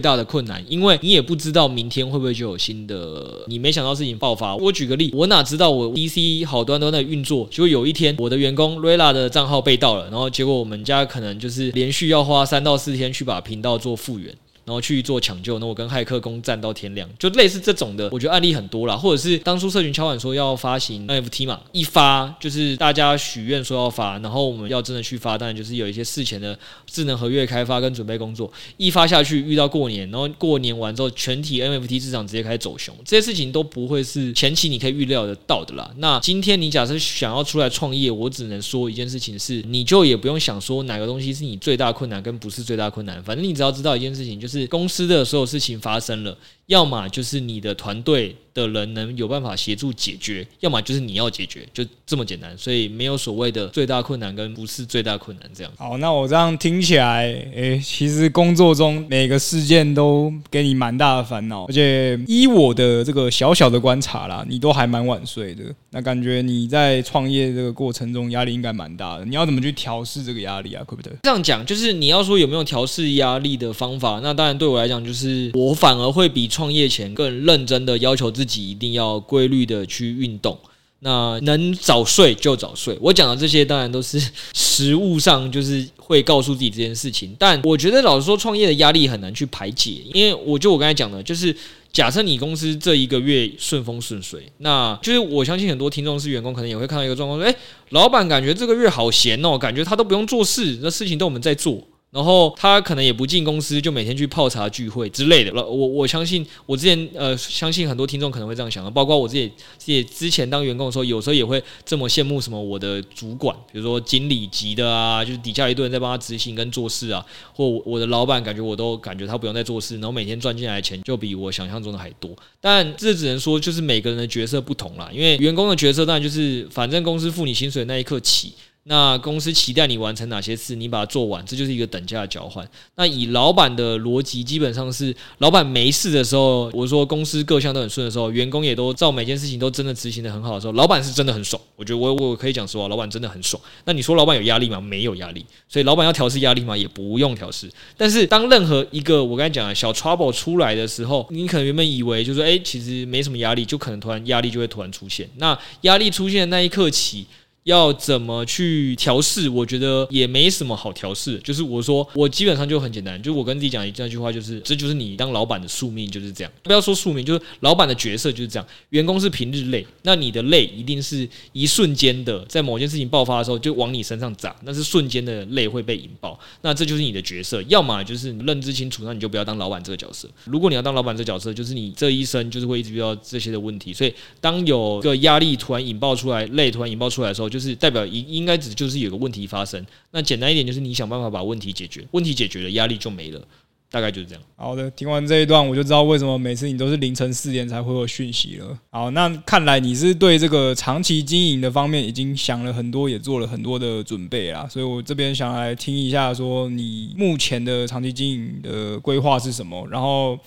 [0.00, 4.54] 大的困难，因为你也不知道明天会不会就有新的你没想到事情爆发。
[4.54, 14.32] 我举个例，我哪知道我 DC 好端端的运作，结果有一天我的员工 Rella 的账号被盗了，然后结果我们家可能就是连续要花三到四天去把频道做复原。
[14.68, 18.94] 然后去做抢救，那我跟骇客攻战到天亮，就类似这种的，我觉得案例很多啦。
[18.94, 35.90] 或者是当初社群敲碗说要发行 NFT 嘛，一发就是大家许愿说要发，然后我们要真的去发，当然就是有一些事前的智能合约开发跟准备工作，一发下去遇到过年，然后过年完之后全体 NFT 市场直接开始走熊，这些事情都不会是前期你可以预料得到的啦。
[35.96, 44.57] 那今天你假设想要出来创业，我只能说一件事情是，你就也不用想说哪个东西是你最大困难跟不是最大困难，反正你只要知道一件事情就是。
[44.66, 46.36] 公司的所有事情发生了，
[46.68, 52.56] 要么就是你的团队的人能有办法协助解决，要么就是你要解决，就这么简单。
[52.58, 55.72] 所以没有所谓的最大困难跟不是最大困难这样。
[55.78, 65.64] 好，那我这样听起来，诶，其实工作中每个事件都给你蛮大的烦恼，而且依我的这个小小的观察啦，你都还蛮晚睡的。
[65.90, 69.24] 那感觉你在创业这个过程中压力应该蛮大的。
[69.24, 70.84] 你要怎么去调试这个压力啊？
[70.86, 71.10] 对不对？
[71.22, 74.20] 这样讲就是你要说有没有调试压力的方法？
[74.22, 80.58] 那当然对我来讲，就是我反而会比创业前更认真的要求自己一定要规律的去运动。
[81.00, 82.98] 那能早睡就早睡。
[83.00, 84.20] 我讲的这些当然都是
[84.52, 91.54] 实物上就是会告诉自己这件事情，但我觉得老实说，创业的压力很难去排解，因为我就我刚才讲的，就是
[91.92, 97.56] 假设你公司这一个月顺风顺水，那就是我相信很多听众是员工，可能也会看到一个状况说，诶，
[97.90, 101.80] 老板感觉这个月好闲哦，感觉他都不用做事，那事情都我们在做。
[102.10, 105.52] 然后他可能也不进公司，就每天去泡茶聚会之类的。
[105.52, 122.30] 我我相信，我之前呃，相信很多听众可能会这样想的，包括我自己自己之前当员工的时候，有时候也会这么羡慕什么我的主管，比如说经理级的啊，就是底下一堆人在帮他执行跟做事啊，或我的老板感觉我都感觉他不用再做事，然后每天赚进来的钱就比我想象中的还多。
[122.58, 128.54] 但这只能说就是每个人的角色不同啦，因为员工的角色当然就是反正公司付你薪水那一刻起。
[128.88, 132.66] 那公司期待你完成哪些事，你把它做完，这就是一个等价交换。
[132.96, 141.60] 那以老板的逻辑，基本上是老板没事的时候，我说公司各项都很顺的时候，员工也都照每件事情都真的执行得很好的时候，老板是真的很爽。
[141.76, 143.62] 我觉得我我可以讲实话，老板真的很爽。
[143.84, 144.80] 那你说老板有压力吗？
[144.80, 145.44] 没有压力。
[145.68, 146.74] 所以老板要调试压力吗？
[146.74, 147.70] 也不用调试。
[147.94, 155.28] 但是当任何一个我刚才讲的小 trouble 出来的时候，你可能原本以为就是说，诶，其实没什么压力，就可能突然压力就会突然出现。
[155.36, 157.26] 那压力出现的那一刻起。
[157.68, 159.46] 要怎么去调试？
[159.46, 161.38] 我觉得也没什么好调试。
[161.40, 166.50] 就是我说，我基本上就很简单，就我跟自己讲一句话，就是这就是你当老板的宿命，就是这样。
[166.62, 168.66] 不要说宿命，就是老板的角色就是这样。
[168.88, 176.40] 员工是平日累，那你的累一定是一瞬间的，在某件事情爆发的时候就往你身上砸，那是瞬间的累会被引爆。
[176.62, 180.26] 那这就是你的角色，要么就是认知清楚，那你就不要当老板这个角色。
[180.46, 183.92] 如果你要当老板这个角色，就是你这一生就是会一直遇到这些的问题。
[183.92, 187.57] 所以当有个压力突然引爆出来，累突然引爆出来的时候，就。
[187.58, 193.42] 就是代表应应该只就是有个问题发生，那简单一点就是你想办法把问题解决，问题解决了，压力就没了，
[193.90, 194.42] 大概就是这样。
[194.54, 198.78] 好的，听完这一段我就知道为什么每次你都是凌晨四点才会有讯息了。
[198.90, 204.68] 好，那看来你是对这个长期经营的方面已经想了很多，也做了很多的准备啦。
[204.70, 210.38] 所以我这边想来听一下，说你目前的长期经营的规划是什么，然后。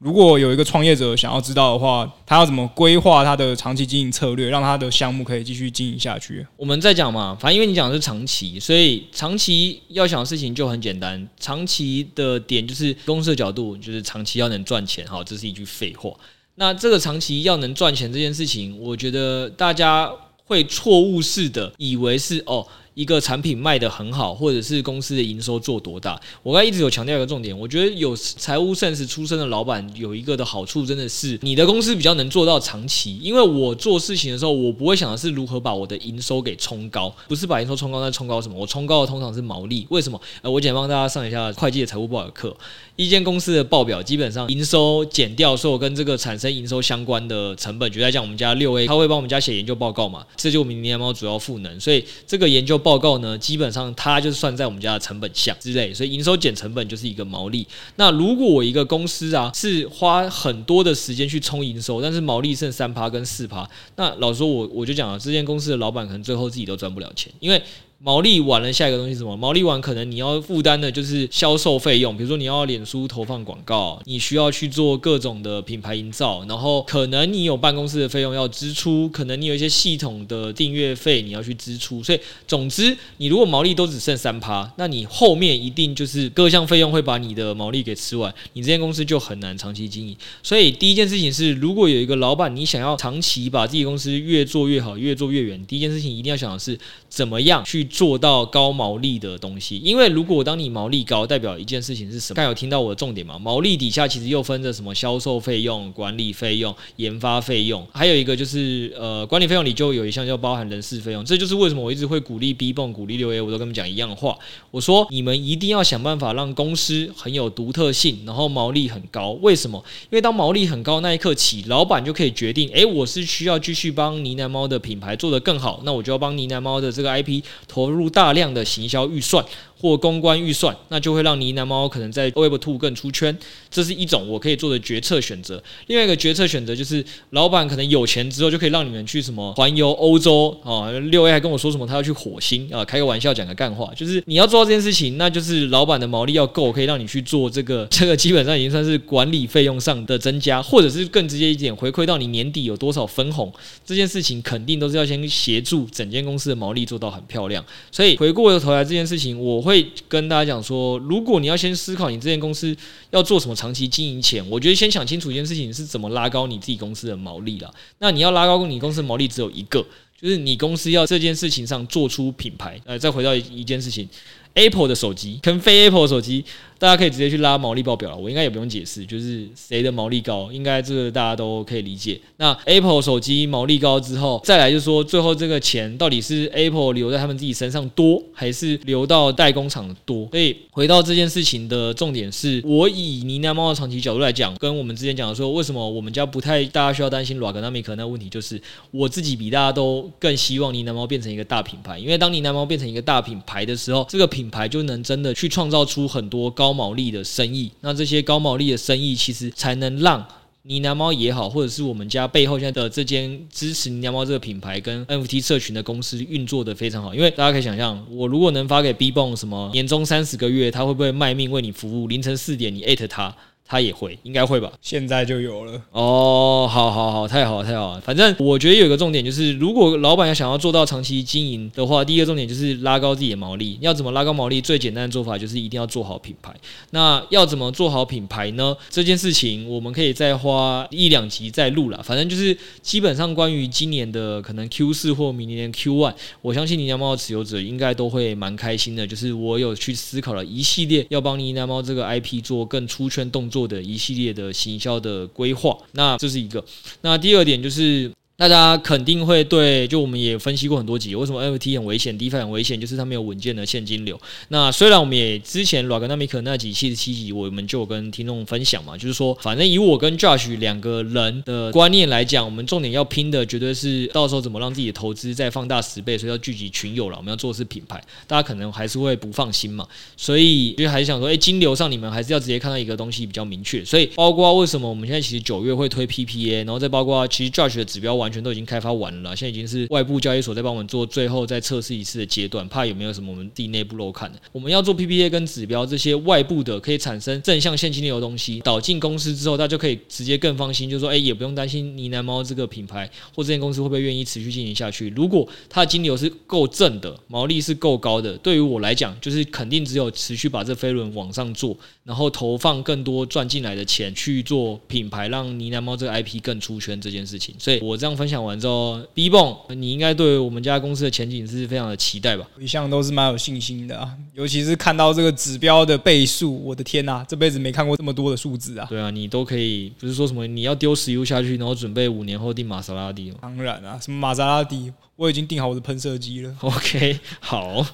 [0.00, 6.46] 如果有一个创业者想要知道的话，他要怎么规划他的长期经营策略，让他的项目可以继续经营下去？
[6.56, 11.28] 我们在讲嘛，反正因为你讲的是长期，所以长期要想的事情就很简单。
[11.38, 15.06] 长期的点就是公司的角度，就是长期要能赚钱。
[15.06, 16.10] 好，这是一句废话。
[16.54, 20.10] 那这个长期要能赚钱这件事情，我觉得大家
[20.46, 22.66] 会错误式的以为是哦。
[23.00, 33.16] 一个产品卖得很好，或者是公司的营收做多大，我刚才一直有强调一个重点，我觉得有财务 sense 出身的老板有一个的好处，真的是你的公司比较能做到长期。
[33.22, 38.54] 因为我做事情的时候，我不会想的是如何把我的营收给冲高，不是把营收冲高，那冲高什么？
[38.58, 39.86] 我冲高的通常是毛利。
[39.88, 40.20] 为什么？
[40.42, 42.54] 呃，我简单帮大家上一下会计的财务报表课。
[42.96, 57.64] 一间公司的报表基本上营收减掉所有跟这个产生营收相关的成本，举例来讲，我们家六 A 他会帮我们家写研究报告嘛，这就我们呢喃猫主要赋能，所以这个研究报报告呢，基本上它就是算在我们家的成本项之类，所以营收减成本就是一个毛利。
[57.94, 67.62] 那如果我一个公司啊是花很多的时间去冲营收，但是毛利剩三趴跟四趴，那老实说我我就讲了，这间公司的老板可能最后自己都赚不了钱，因为。
[68.02, 69.36] 毛利完了，下一个东西是什么？
[69.36, 82.02] 毛利完可能你要负担的就是销售费用，比如说你要脸书投放广告，你需要去做各种的品牌营造，然后可能你有办公室的费用要支出，可能你有一些系统的订阅费你要去支出。
[82.02, 90.16] 所以总之，你如果毛利都只剩三趴，那你后面一定就是各项费用会把你的毛利给吃完，你这间公司就很难长期经营。
[90.42, 96.78] 所以第一件事情是，如果有一个老板，你想要长期把自己公司越做越好，越做越远，第一件事情一定要想的是
[97.10, 97.89] 怎么样去。
[97.90, 102.36] 做到高毛利的东西，因为如果当你毛利高，代表一件事情是什么？
[102.36, 103.38] 刚有听到我的重点吗？
[103.38, 111.24] 毛利底下其实又分着什么销售费用、管理费用、研发费用，还有一个就是呃管理费用里就有一项叫包含人事费用。
[111.24, 114.38] 这就是为什么我一直会鼓励 B 泵、鼓励六 A，我都跟你们讲一样话。
[114.70, 119.32] 我说你们一定要想办法让公司很有独特性，然后毛利很高。
[119.42, 119.82] 为什么？
[120.10, 127.42] 因为当毛利很高那一刻起，老板就可以决定：诶，我是需要继续帮呢喃猫的品牌做得更好，那我就要帮呢喃猫的这个 IP
[127.80, 129.42] 投入大量的行销预算。
[129.80, 133.36] 或公关预算，那就会让呢喃猫可能在 Web Two 更出圈，
[133.70, 135.62] 这是一种我可以做的决策选择。
[135.86, 140.90] 另外一个决策选择就是，老板可能有钱之后就可以让你们去什么环游欧洲啊。
[141.10, 147.86] 六 A 还跟我说什么他要去火星啊，开个玩笑讲个干话，就是你要做到这件事情，那就是老板的毛利要够，可以让你去做这个。
[147.90, 153.50] 这个基本上已经算是管理费用上的增加，或者是更直接一点，回馈到你年底有多少分红，
[153.84, 157.64] 这件事情肯定都是要先协助整间公司的毛利做到很漂亮。
[157.90, 159.69] 所以回过头来这件事情，我会。
[159.70, 162.76] 会跟大家讲说，如果你要先思考你这间公司
[163.10, 167.72] 要做什么长期经营前，我觉得先想清楚一件事情是怎么拉高你自己公司的毛利了。
[167.98, 169.80] 那你要拉高你公司的毛利，只有一个，
[170.20, 172.80] 就是你公司要这件事情上做出品牌。
[172.84, 174.08] 呃，再回到一件事情
[174.54, 176.44] ，Apple 的手机跟非 Apple 手机。
[176.80, 182.18] 大家可以直接去拉毛利报表了，我应该也不用解释，就是谁的毛利高，应该这个大家都可以理解。
[182.38, 190.26] 那 Apple 手机毛利高之后，再来就是说，最后这个钱到底是 Apple 留在他们自己身上多，还是留到代工厂多？
[190.30, 198.58] 所以回到这件事情的重点是，我以呢喃猫的长期角度来讲，跟我们之前讲的说，为什么我们家不太大家需要担心 Raganomic 那问题，就是
[198.90, 206.69] 我自己比大家都更希望呢喃猫变成一个大品牌，因为当呢喃猫变成一个大品牌的时候，这个品牌就能真的去创造出很多高。
[206.70, 210.24] 高毛利的生意，那这些高毛利的生意，其实才能让
[210.62, 217.12] 呢喃猫也好，或者是我们家背后现在的这间支持呢喃猫这个品牌跟 NFT 社群的公司运作的非常好。
[217.12, 222.06] 因为大家可以想象，我如果能发给 BBONG 什么年终三十个月，他会不会卖命为你服务？
[222.06, 223.34] 凌晨四点你艾特他。
[223.70, 224.72] 他也会，应该会吧？
[224.82, 228.00] 现在就有了哦，好好好，太好了太好了。
[228.00, 233.78] 反正我觉得有一个重点就是，如果老板要想要做到长期经营的话，第一个重点就是拉高自己的毛利。
[233.80, 234.60] 要怎么拉高毛利？
[234.60, 236.52] 最简单的做法就是一定要做好品牌。
[236.90, 238.76] 那要怎么做好品牌呢？
[238.88, 242.02] 这件事情我们可以再花一两集再录了。
[242.02, 249.06] 反正就是基本上关于今年的可能 Q 四或明年 Q one，我相信你家猫的持有者应该都会蛮开心的。
[249.06, 256.64] 就是我有去思考了一系列要帮你家猫这个 IP 做更出圈动作做的一系列的行销的规划，那这是一个。
[257.02, 258.10] 那第二点就是。
[258.40, 264.18] 大家肯定会对，就我们也分析过很多集，为什么 NFT 很危险，DeFi 很危险，就是它没有稳健的现金流。
[264.48, 277.18] 那虽然我们也之前 Raganomic 那几七十七集，我们就跟听众分享嘛，就是说，反正以我跟 Josh 两个人的观念来讲，我们重点要拼的绝对是到时候怎么让自己的投资再放大十倍，所以要聚集群友了。
[277.18, 279.86] 我们要做的是品牌，大家可能还是会不放心嘛，
[280.16, 283.84] 所以就还是想说，哎，金流上你们还是要直接看到一个东西比较明确。
[283.84, 288.29] 所以包括为什么我们现在其实九月会推 PPA，然后再包括其实 Josh 的指标完。
[288.30, 294.38] 全都已经开发完了，现在已经是外部交易所在帮我们做最后再测试一次的阶段，怕有没有什么我们自己内部漏看的。
[294.52, 305.10] 我们要做 PPA 跟指标这些外部的可以产生正向现金流的东西导进公司之后，大家就可以直接更放心，就是说，哎，也不用担心呢喃猫这个品牌或这间公司会不会愿意持续进行下去。
[305.16, 317.54] 如果它的金流是够正的，毛利是够高的，对于我来讲，就是肯定只有持续把这飞轮往上做，然后投放更多赚进来的钱去做品牌，让呢喃猫这个 IP 更出圈这件事情。
[317.58, 322.46] 所以我这样分享完之后，BBONG，你应该对我们家公司的前景是非常的期待吧？
[322.58, 328.86] 一向都是蛮有信心的啊，尤其是看到这个指标的倍数，我的天呐，这辈子没看过这么多的数字啊！
[328.90, 333.38] 对啊，你都可以，不是说什么你要丢石油下去，然后准备五年后订玛莎拉蒂吗？
[333.40, 336.56] 当然啊，什么玛莎拉蒂，我已经订好我的喷射机了。
[336.60, 337.86] OK，好。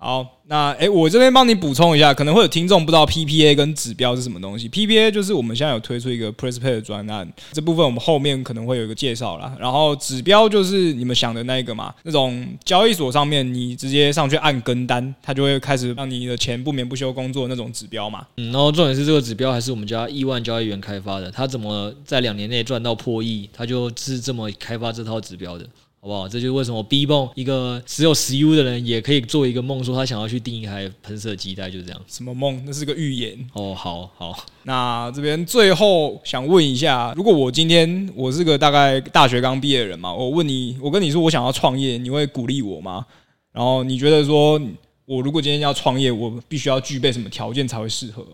[0.00, 4.68] 好，那诶、欸，我这边帮你补充一下，可能会有听众不知道 PPA 跟指标是什么东西。
[4.68, 9.52] PPA 就是我们现在有推出一个 PressPlay 的专案，这部分我们后面可能会有一个介绍啦。
[9.58, 18.24] 然后指标就是你们想的那个嘛，那种交易所上面你直接上去按跟单，它就会开始让你的钱不眠不休工作那种指标嘛。
[18.36, 25.68] 嗯，然后重点是这个指标还是我们家亿万交易员开发的，他怎么在两年内赚到破亿，他就是这么开发这套指标的。
[26.08, 26.26] 好不好？
[26.26, 32.00] 这就是为什么 BBONG 一个只有十 U 的人也可以做一个梦，说他想要去订一台喷射机，大概就是这样。
[32.06, 32.62] 什么梦？
[32.64, 33.38] 那是个预言。
[33.52, 34.46] 哦，好好。
[34.62, 43.04] 那这边最后想问一下，如果我今天我是个大概大学刚毕业的人嘛，我问你，我跟你说我想要创业，你会鼓励我吗？
[43.52, 44.58] 然后你觉得说
[45.04, 48.24] 我如果今天要创业，我必须要具备什么条件才会适合？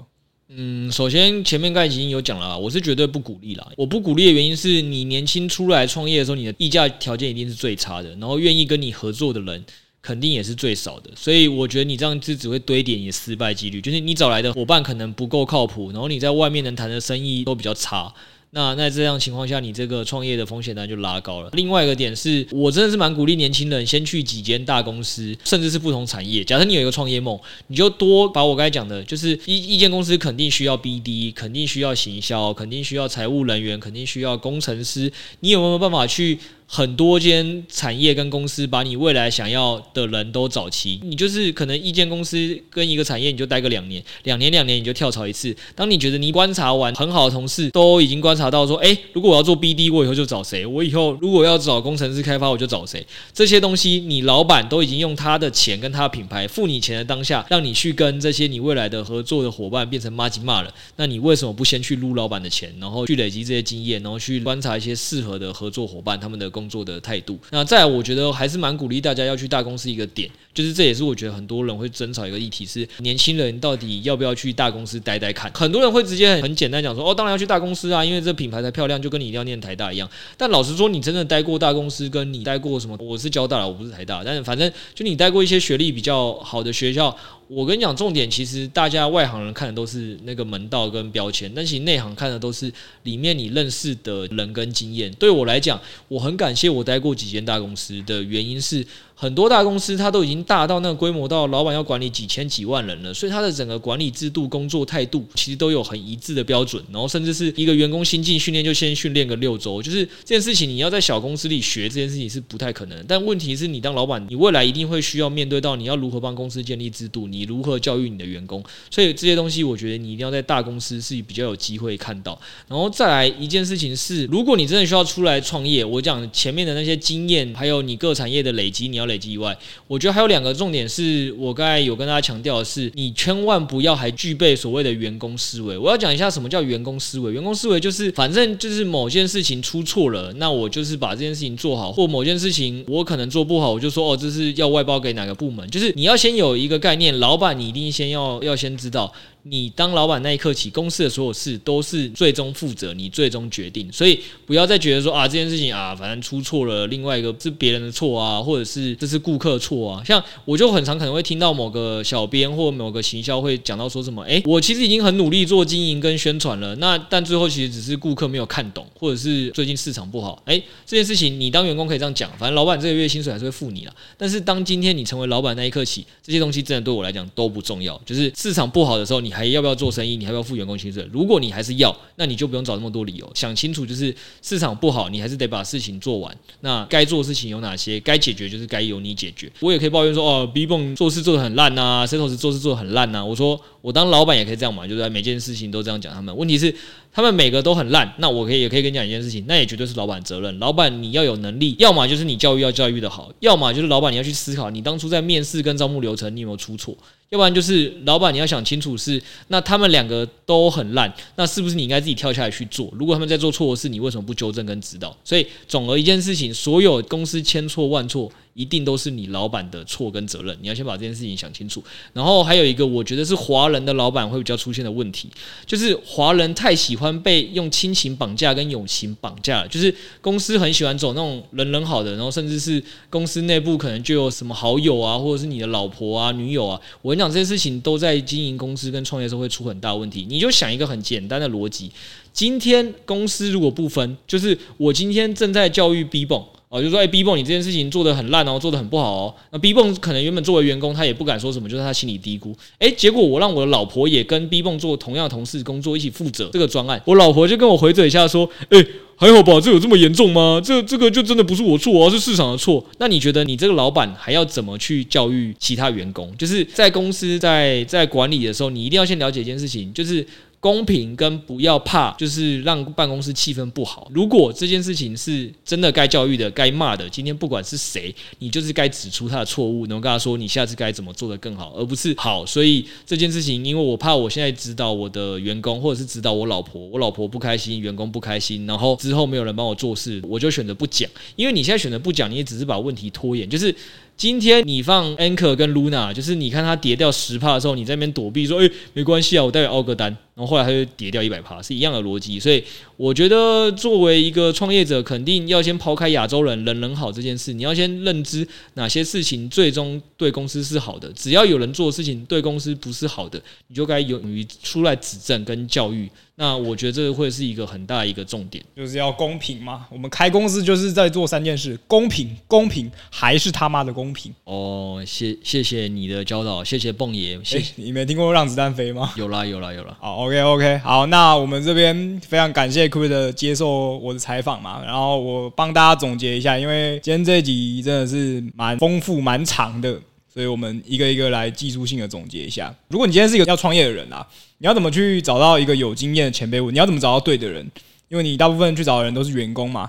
[0.49, 3.66] 嗯，首先前面刚已经有讲了，我是绝对不鼓励啦。
[3.76, 9.64] 我不鼓励的原因是你年轻出来创业的时候，你的溢价条件一定是最差的，然后愿意跟你合作的人
[10.03, 11.11] 肯定也是最少的。
[11.16, 18.12] 所以我觉得你这样子只会堆点你的失败几率，就是你找来的伙伴可能不够靠谱，然后你在外面能谈的生意都比较差。
[18.55, 21.51] 那那这样情况下，你这个创业的风险呢就拉高了。
[21.55, 26.45] 另外一个点是，我真的是蛮鼓励年轻人先去几间大公司，甚至是不同产业。
[26.45, 27.37] 假设你有一个创业梦，
[27.67, 35.13] 你就多把我刚才讲的，就是一一间公司肯定需要 BD，肯定需要行销，肯定需要财务人员，肯定需要工程师。
[35.41, 36.39] 你有没有办法去？
[36.67, 45.55] 很多间产业跟公司把你未来想要的人都找齐，你就是可能一间公司跟一个产业你就待个两年，两年两年你就跳槽一次。
[45.77, 50.65] 当你觉得你观察完很好的同事都已经观察到说，诶，如果我要做 BD，我以后就找谁？
[50.65, 53.07] 我以后如果要找工程师开发，我就找谁？
[53.33, 66.54] 这些东西你老板都已经用他的钱跟他的品牌付你钱的当下，让你去跟这些你未来的合作的伙伴变成麻吉骂了，那你为什么不先去撸老板的钱，然后去累积这些经验，然后去观察一些适合的合作伙伴他们的？
[66.55, 67.37] 工作的态度。
[67.51, 75.51] 那再，我觉得还是蛮鼓励大家要去大公司一个点，就是这也是我觉得很多人会争吵一个议题是年轻人到底要不要去大公司待待看。
[75.53, 80.09] 很多人会直接很很简单讲说，哦，当然要去大公司啊，因为这品牌才漂亮，就跟你一定要念台大一样。
[80.37, 82.97] 但老实说，你真的待过大公司，跟你待过什么？
[83.01, 87.17] 我是交大了，我不是台大，但是反正就你待过一些学历比较好的学校。
[87.49, 92.72] 我跟你讲，重点其实大家外行人看的都是那个门道跟标签，但其实内行看的都是
[93.03, 95.12] 里面你认识的人跟经验。
[95.14, 98.86] 对我来讲，我很感谢我待过几间大公司的原因是。
[99.25, 106.85] 很多大公司它都已经大到那个规模，到老板要管理几千几万人了，所以它的整个管理制度、工作态度其实都有很一致的标准。
[106.93, 113.03] 然后甚至是一个员工新进训练就先训练个六周，就是这件事情你要在小公司里学这件事情是不太可能。
[113.09, 118.62] 但问题是你当老板，你未来一定会需要面对到你要如何帮公司建立制度，你如何教育你的员工。
[118.91, 122.39] 所以这些东西我觉得你一定要在大公司是比较有机会看到。
[122.68, 129.05] 然后再来一件事情是，如果你真的需要出来创业，我讲前面的那些经验，还有你各产业的累积，你要。
[129.05, 129.57] 累积以外，
[129.87, 135.77] 我觉得还有两个重点是我刚才有跟大家强调的是，你千万不要还具备所谓的员工思维。
[135.79, 137.33] 我要讲一下什么叫员工思维。
[137.33, 145.69] 员工思维就是，反正就是某件事情出错了，那我就是把这件事情做好；或某件事情我可能做不好，我就说哦，这是要外包给哪个部门。
[145.71, 149.12] 就是你要先有一个概念，老板你一定先要要先知道。
[149.47, 153.92] 你当老板那一刻起，公司的所有事都是最终负责，你最终决定。
[153.92, 160.03] 所以不要再觉得说啊，这件事情啊，反正出错了，另外一个是别人的错啊，或者是这是顾客错啊。
[160.03, 170.42] 像我就很常可能会听到某个小编或某个行销会讲到说什么，诶，我其实已经很努力做经营跟宣传了，那但最后其实只是顾客没有看懂，或者是最近市场不好。
[170.47, 173.95] 诶，这件事情你当员工可以这样讲，反正老板这个月薪水还是会付你了。
[174.16, 178.01] 但是当今天你成为老板那一刻起，这些东西真的对我来讲都不重要。
[178.07, 180.16] 就是市场不好的时候，你还要不要做生意？
[180.16, 181.07] 你还要不要付员工薪水？
[181.12, 183.30] 如果你还是要，那你就不用找那么多理由。
[183.35, 186.35] 想清楚，就是市场不好，你还是得把事情做完。
[186.61, 187.99] 那该做的事情有哪些？
[188.01, 189.51] 该解决就是该由你解决。
[189.61, 193.24] 我也可以抱怨说，哦，BIPON 做事做得很烂呐，Setos 做事做得很烂呐。
[193.24, 196.35] 我说，我当老板也可以这样嘛，就是每件事情都这样讲他们。
[196.37, 196.74] 问题是。
[197.16, 200.59] 他们每个都很烂，那我可以也可以跟你讲一件事情，那也绝对是老板责任。
[200.59, 206.93] 老板你要有能力，要么就是你教育要教育的好，要么就是老板你要去思考，你当初在面试跟招募流程你有没有出错，
[207.35, 212.89] 要不然就是老板你要想清楚是，那他们两个都很烂，那是不是你应该自己跳下来去做？
[212.93, 215.16] 如果他们在做错的事，你为什么不纠正跟指导？
[215.24, 218.30] 所以总而一件事情，所有公司千错万错。
[218.55, 221.83] 一定都是你老板的错跟责任，你要先把这件事情想清楚。
[222.13, 225.29] 然后还有一个，我觉得是华人的老板会比较出现的问题，
[225.67, 229.69] 就是华人太喜欢被用亲情绑架跟友情绑架了。
[229.69, 236.81] 就是公司很喜欢走那种人人好的，然后甚至是公司内部可能就有什么好友啊，或者是你的老婆啊、女友啊。
[237.03, 240.25] 我跟你讲，这些事情都在经营公司跟创业时候会出很大问题。
[240.29, 241.91] 你就想一个很简单的逻辑：
[242.35, 246.45] 今天公司如果不分，就是我今天正在教育 B 泵。
[246.68, 249.35] 哦，就说哎，B 泵你这件事情做得很烂哦，做得很不好哦。
[249.53, 252.53] 那 B 泵可能原本作为员工，他也不敢说什么，就是他心里嘀咕。
[252.80, 257.01] 哎，结果我让我的老婆也跟 B 泵做同样同事工作，一起负责这个专案。
[257.05, 260.61] 我老婆就跟我回嘴一下说，哎，还好吧，这有这么严重吗？
[260.64, 262.85] 这这个就真的不是我错，而是市场的错。
[262.99, 266.37] 那你觉得你这个老板还要怎么去教育其他员工？
[266.37, 270.26] 就是在公司在在管理的时候，你一定要先了解一件事情，就是。
[270.65, 274.11] 公平跟不要怕，就是让办公室气氛不好。
[274.15, 282.47] 如果这件事情是真的该教育的、该骂的，今天不管是谁，你就是该指出他的错误，然后跟他说你下次该怎么做得更好，而不是好。
[282.47, 291.07] 所以这件事情，因为我怕我现在指导我的员工，或者是指导我老婆，我老婆不开心，员工不开心，然后之后没有人帮我做事，我就选择不讲。
[291.37, 293.77] 因为你现在选择不讲，你也只是把问题拖延，就是。
[294.17, 302.39] 今天你放 Anchor 跟 Luna，就是你看它跌掉十趴的时候，你在那边躲避说，诶、没关系啊，我待会凹个单，然后后来它就跌掉一百趴，是一样的逻辑。
[302.39, 302.62] 所以
[302.97, 311.12] 我觉得作为一个创业者，肯定要先抛开亚洲人人人好这件事，你要先认知哪些事情最终对公司是好的。
[311.12, 316.09] 只要有人做事情对公司不是好的，你就该勇于出来指正跟教育。
[316.37, 319.87] 那我觉得这个会是一个很大一个重点，就是要公平嘛。
[319.89, 324.35] 我们开公司就是在做三件事：公平、公平，还是他妈的公平。
[324.43, 327.39] 哦，谢谢谢你的教导，谢谢蹦爷。
[327.45, 329.12] 谢谢、欸、你没听过让子弹飞吗？
[329.16, 329.97] 有啦有啦有啦。
[330.01, 334.82] 好，OK OK，好，那我们这边非常感谢 Crypto 接受我的采访嘛。
[334.85, 340.01] 然后我帮大家总结一下，因为今天这一集真的是蛮丰富、蛮长的。
[340.35, 342.74] 所以我们一个一个来技术性的总结一下。
[342.89, 344.26] 如果你今天是一个要创业的人啊，
[344.59, 346.74] 你要怎么去找到一个有经验的前辈问？
[346.74, 347.64] 你要怎么找到对的人？
[348.09, 349.89] 因为你大部分去找的人都是员工嘛。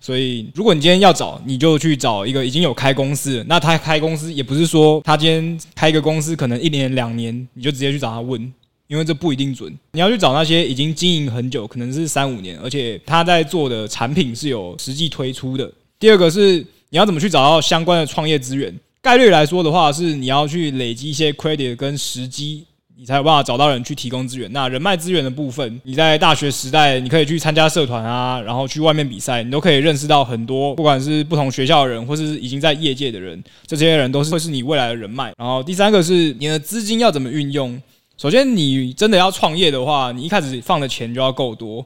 [0.00, 3.44] 所以如果你今天要找，你就去找一个已经有开公司。
[3.48, 8.52] 那他开公司也不是说他今天开一个公司可能一年两年你就直接去找他问，
[8.88, 9.72] 因为这不一定准。
[9.92, 15.70] 你要去找那些已经经营很久，可能是三五年，而且他在做的产品是有实际推出的。
[16.00, 16.56] 第二个是
[16.90, 18.76] 你要怎么去找到相关的创业资源。
[19.04, 22.64] 概率来说的话，是你要去累积一些 credit 跟时机。
[22.96, 24.50] 你才有办法找到人去提供资源。
[24.50, 35.34] 那人脉资源的部分，你在大学时代，你可以去参加社团啊，然后去外面比赛，你都可以认识到很多，不管是不同学校的人，或是已经在业界的人，这些人都是会是你未来的人脉。
[35.36, 37.78] 然后第三个是你的资金要怎么运用。
[38.16, 41.84] 首先，你真的要创业的话，你一开始放的钱就要够多。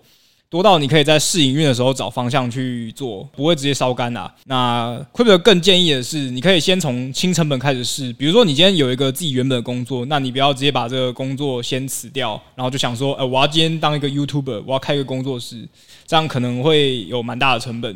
[0.51, 4.31] 多到你可以在试营运的时候找方向去做，不会直接烧干呐。
[4.47, 8.11] 那会不会更建议的是，你可以先从轻成本开始试。
[8.15, 15.69] 比如说，你今天有一个自己原本的工作，那你不要直接把这个工作先辞掉，然后就想说，呃，我要今天当一个 YouTuber，我要开一个工作室，
[16.07, 17.95] 这样可能会有蛮大的成本。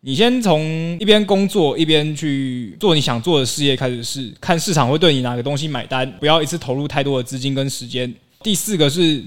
[0.00, 8.12] 你先从一边工作一边去做你想做的事业开始试，看市场会对你哪个东西买单，不要一次投入太多的资金跟时间。
[8.42, 9.22] 第四个是。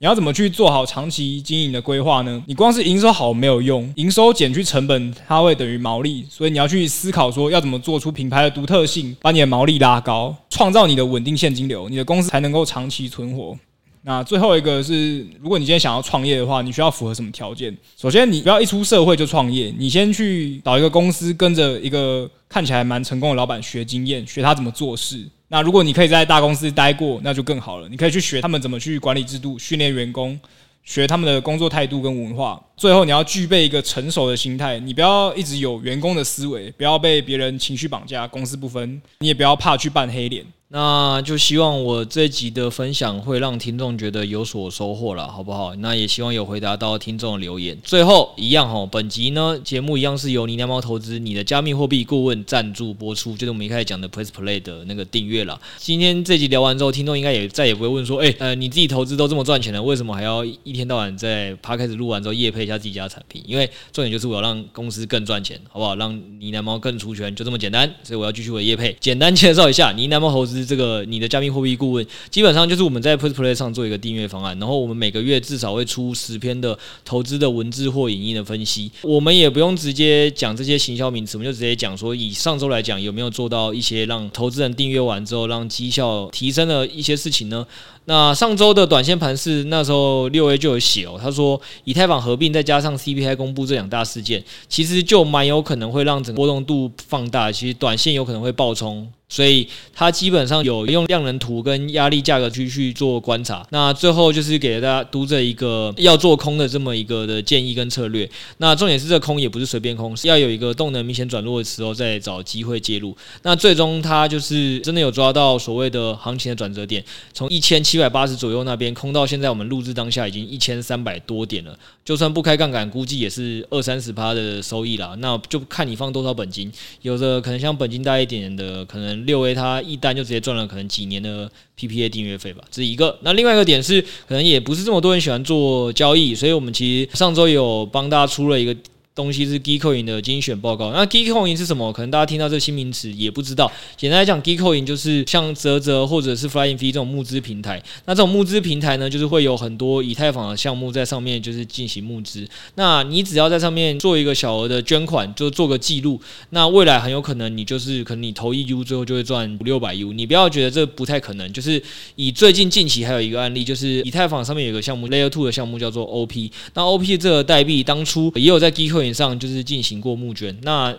[0.00, 2.40] 你要怎么去做好长期经营的规划呢？
[2.46, 13.58] 你光是营收好没有用，营收减去成本，它会等于毛利，所以你要去思考说要怎么做出品牌的独特性，把你的毛利拉高，创造你的稳定现金流，你的公司才能够长期存活。
[14.02, 17.76] 那最后一个是，如果你今天想要创业的话，你需要符合什么条件？
[18.00, 25.26] 首先，你不要一出社会就创业，你先去找一个公司，跟着一个看起来蛮成功的老板学经验，学他怎么做事。
[25.48, 27.88] 那如果你可以在大公司待过，那就更好了。
[27.88, 30.38] 你可以去学他们怎么去管理制度、训练员工，
[30.84, 32.62] 学他们的工作态度跟文化。
[32.76, 39.00] 最后，你要具备一个成熟的心态，你不要一直有员工的思维，不要被别人情绪绑架，公私不分。
[39.20, 40.44] 你也不要怕去扮黑脸。
[40.70, 45.74] 那就希望我这集的分享会让听众觉得有所收获了，好不好？
[45.76, 47.78] 那也希望有回答到听众留言。
[47.82, 55.58] 最后一样哈，本集呢节目一样是由呢喃猫投资你的加密货币顾问赞助播出，就是我们一开始讲的 Press Play 的那个订阅了。
[55.78, 63.42] 今天这集聊完之后，听众应该也再也不会问说，哎，呃，你自己投资都这么赚钱了，为什么还要一天到晚在 p 开始录完之后业配一下自己家产品？
[63.46, 65.96] 因为重点就是我要让公司更赚钱，好不好？
[65.96, 67.90] 让呢喃猫更出圈，就这么简单。
[68.02, 70.57] 所以我要继续我的业配，简单介绍一下呢喃猫投资。
[70.64, 78.90] 这个你的加密货币顾问，基本上就是我们在 Plus Play 上做一个订阅方案，然后我们每个月至少会出十篇的投资的文字或影音的分析。
[79.02, 87.66] 我们也不用直接讲这些行销名词，我们就直接讲说，以上周来讲，有没有做到一些让投资人订阅完之后，让绩效提升的一些事情呢？
[88.08, 99.06] 那上周的短线盘是那时候六 A 就有写哦，他说以太坊合并再加上 CPI 公布这两大事件，其实就蛮有可能会让整个波动度放大，其实短线有可能会爆冲。
[99.30, 103.62] 所以它基本上有用量能图跟压力价格区去做观察。
[103.68, 108.26] 那最后就是给大家读这一个要做空的这么一个的建议跟策略。
[108.56, 113.14] 那重点是这空也不是随便空，是要有一个动能明显转弱的时候再找机会介入。
[113.42, 117.04] 那最终它就是真的有抓到所谓的行情的转折点，
[117.34, 121.78] 从一千七百八十左右那边空到现在我们录制当下已经一千三百多点了。
[122.04, 125.14] 就算不开杠杆，估计也是二三十趴的收益啦。
[125.18, 126.72] 那就看你放多少本金，
[127.02, 133.18] 有的可能像本金大一点的，可能六 A 它一单就直接赚了可能几年的 PPA 订阅费吧，这是一个。
[133.22, 138.74] 那另外一个点是，可能也不是这么多人喜欢做交易，所以我们其实上周有帮大家出了一个。
[139.18, 140.92] 东西是 Gcoin 的精选报告。
[140.92, 141.92] 那 Gcoin 是什么？
[141.92, 143.68] 可能大家听到这新名词也不知道。
[143.96, 147.82] 简单来讲，Gcoin 就是像泽泽或者是 Flying V 这种募资平台。
[148.04, 152.48] 那这种募资平台呢，就是会有很多以太坊的项目在上面，就是进行募资。
[152.76, 156.20] 那你只要在上面做一个小额的捐款，就做个记录。
[156.50, 160.12] 那未来很有可能你就是可能你投一 U，最后就会赚五六百 U。
[160.12, 161.52] 你不要觉得这不太可能。
[161.52, 161.82] 就是
[162.14, 166.52] 以最近近期还有一个案例，就是以太坊上面有个项目 Layer Two 的项目叫做 OP。
[166.74, 170.96] 那 OP 这个代币当初也有在 G Coin 上就是进行过募捐，那。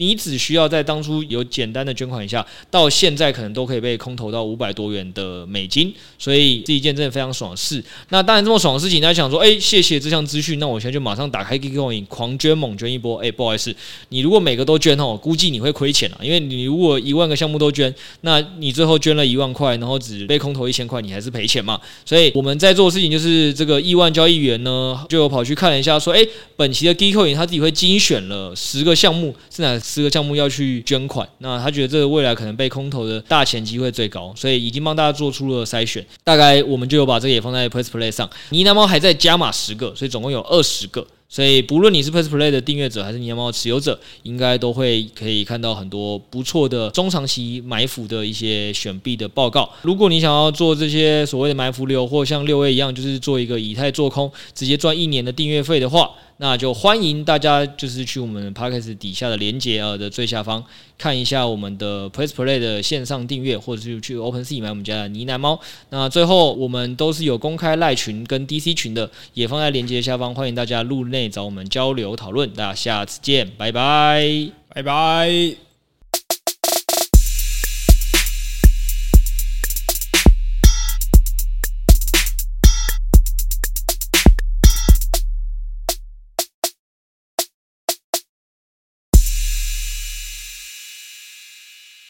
[0.00, 7.84] 你只需要在当初有简单的捐款一下，到现在可能都可以被空投到五百多元的美金，所以是一件真的非常爽事。
[8.08, 13.18] 那当然这么爽的事情，大家想说，哎、谢谢这项资讯，那我现在就马上打开 Gcoin 狂捐猛捐一波。
[13.18, 13.76] 哎、不好意思，
[14.08, 21.78] 你如果每个都捐哦，估计你会亏钱啊，因为你如果一万个项目都捐，那你最后捐了一万块，然后只被空投一千块，你还是赔钱嘛。
[22.06, 26.26] 所以我们在做的事情就是这个亿万交易员呢，就跑去看了一下，说，哎、
[26.56, 29.78] 本期的 Gcoin 他自己会精选了十个项目，是哪？
[29.90, 36.06] 四个项目要去捐款，那他觉得这个未来可能被空投的大钱机会最高，所以已经帮大家做出了筛选。
[36.22, 38.30] 大概我们就有把这个也放在 Press Play 上。
[38.50, 41.04] 呢喃猫还在加码十个，所以总共有二十个。
[41.28, 49.68] 所以不论你是 Press Play 的订阅者还是呢喃猫持有者，应该都会可以看到很多不错的中长期埋伏的一些选币的报告。
[49.82, 56.10] 如果你想要做这些所谓的埋伏流，或像六 A 一样，就是做一个以太做空，直接赚一年的订阅费的话。
[56.42, 60.64] 那就欢迎大家就是去我们 Podcast 底下的连接呃的最下方
[60.96, 65.60] 看一下我们的 please Play 的线上订阅，或者是去 OpenSea 买我们家的呢喃猫。
[65.90, 72.50] 那最后我们都是有公开赖群跟 DC 群的，也放在连接下方，欢迎大家入内找我们交流讨论。
[72.54, 75.69] 大家下次见，拜拜，拜拜。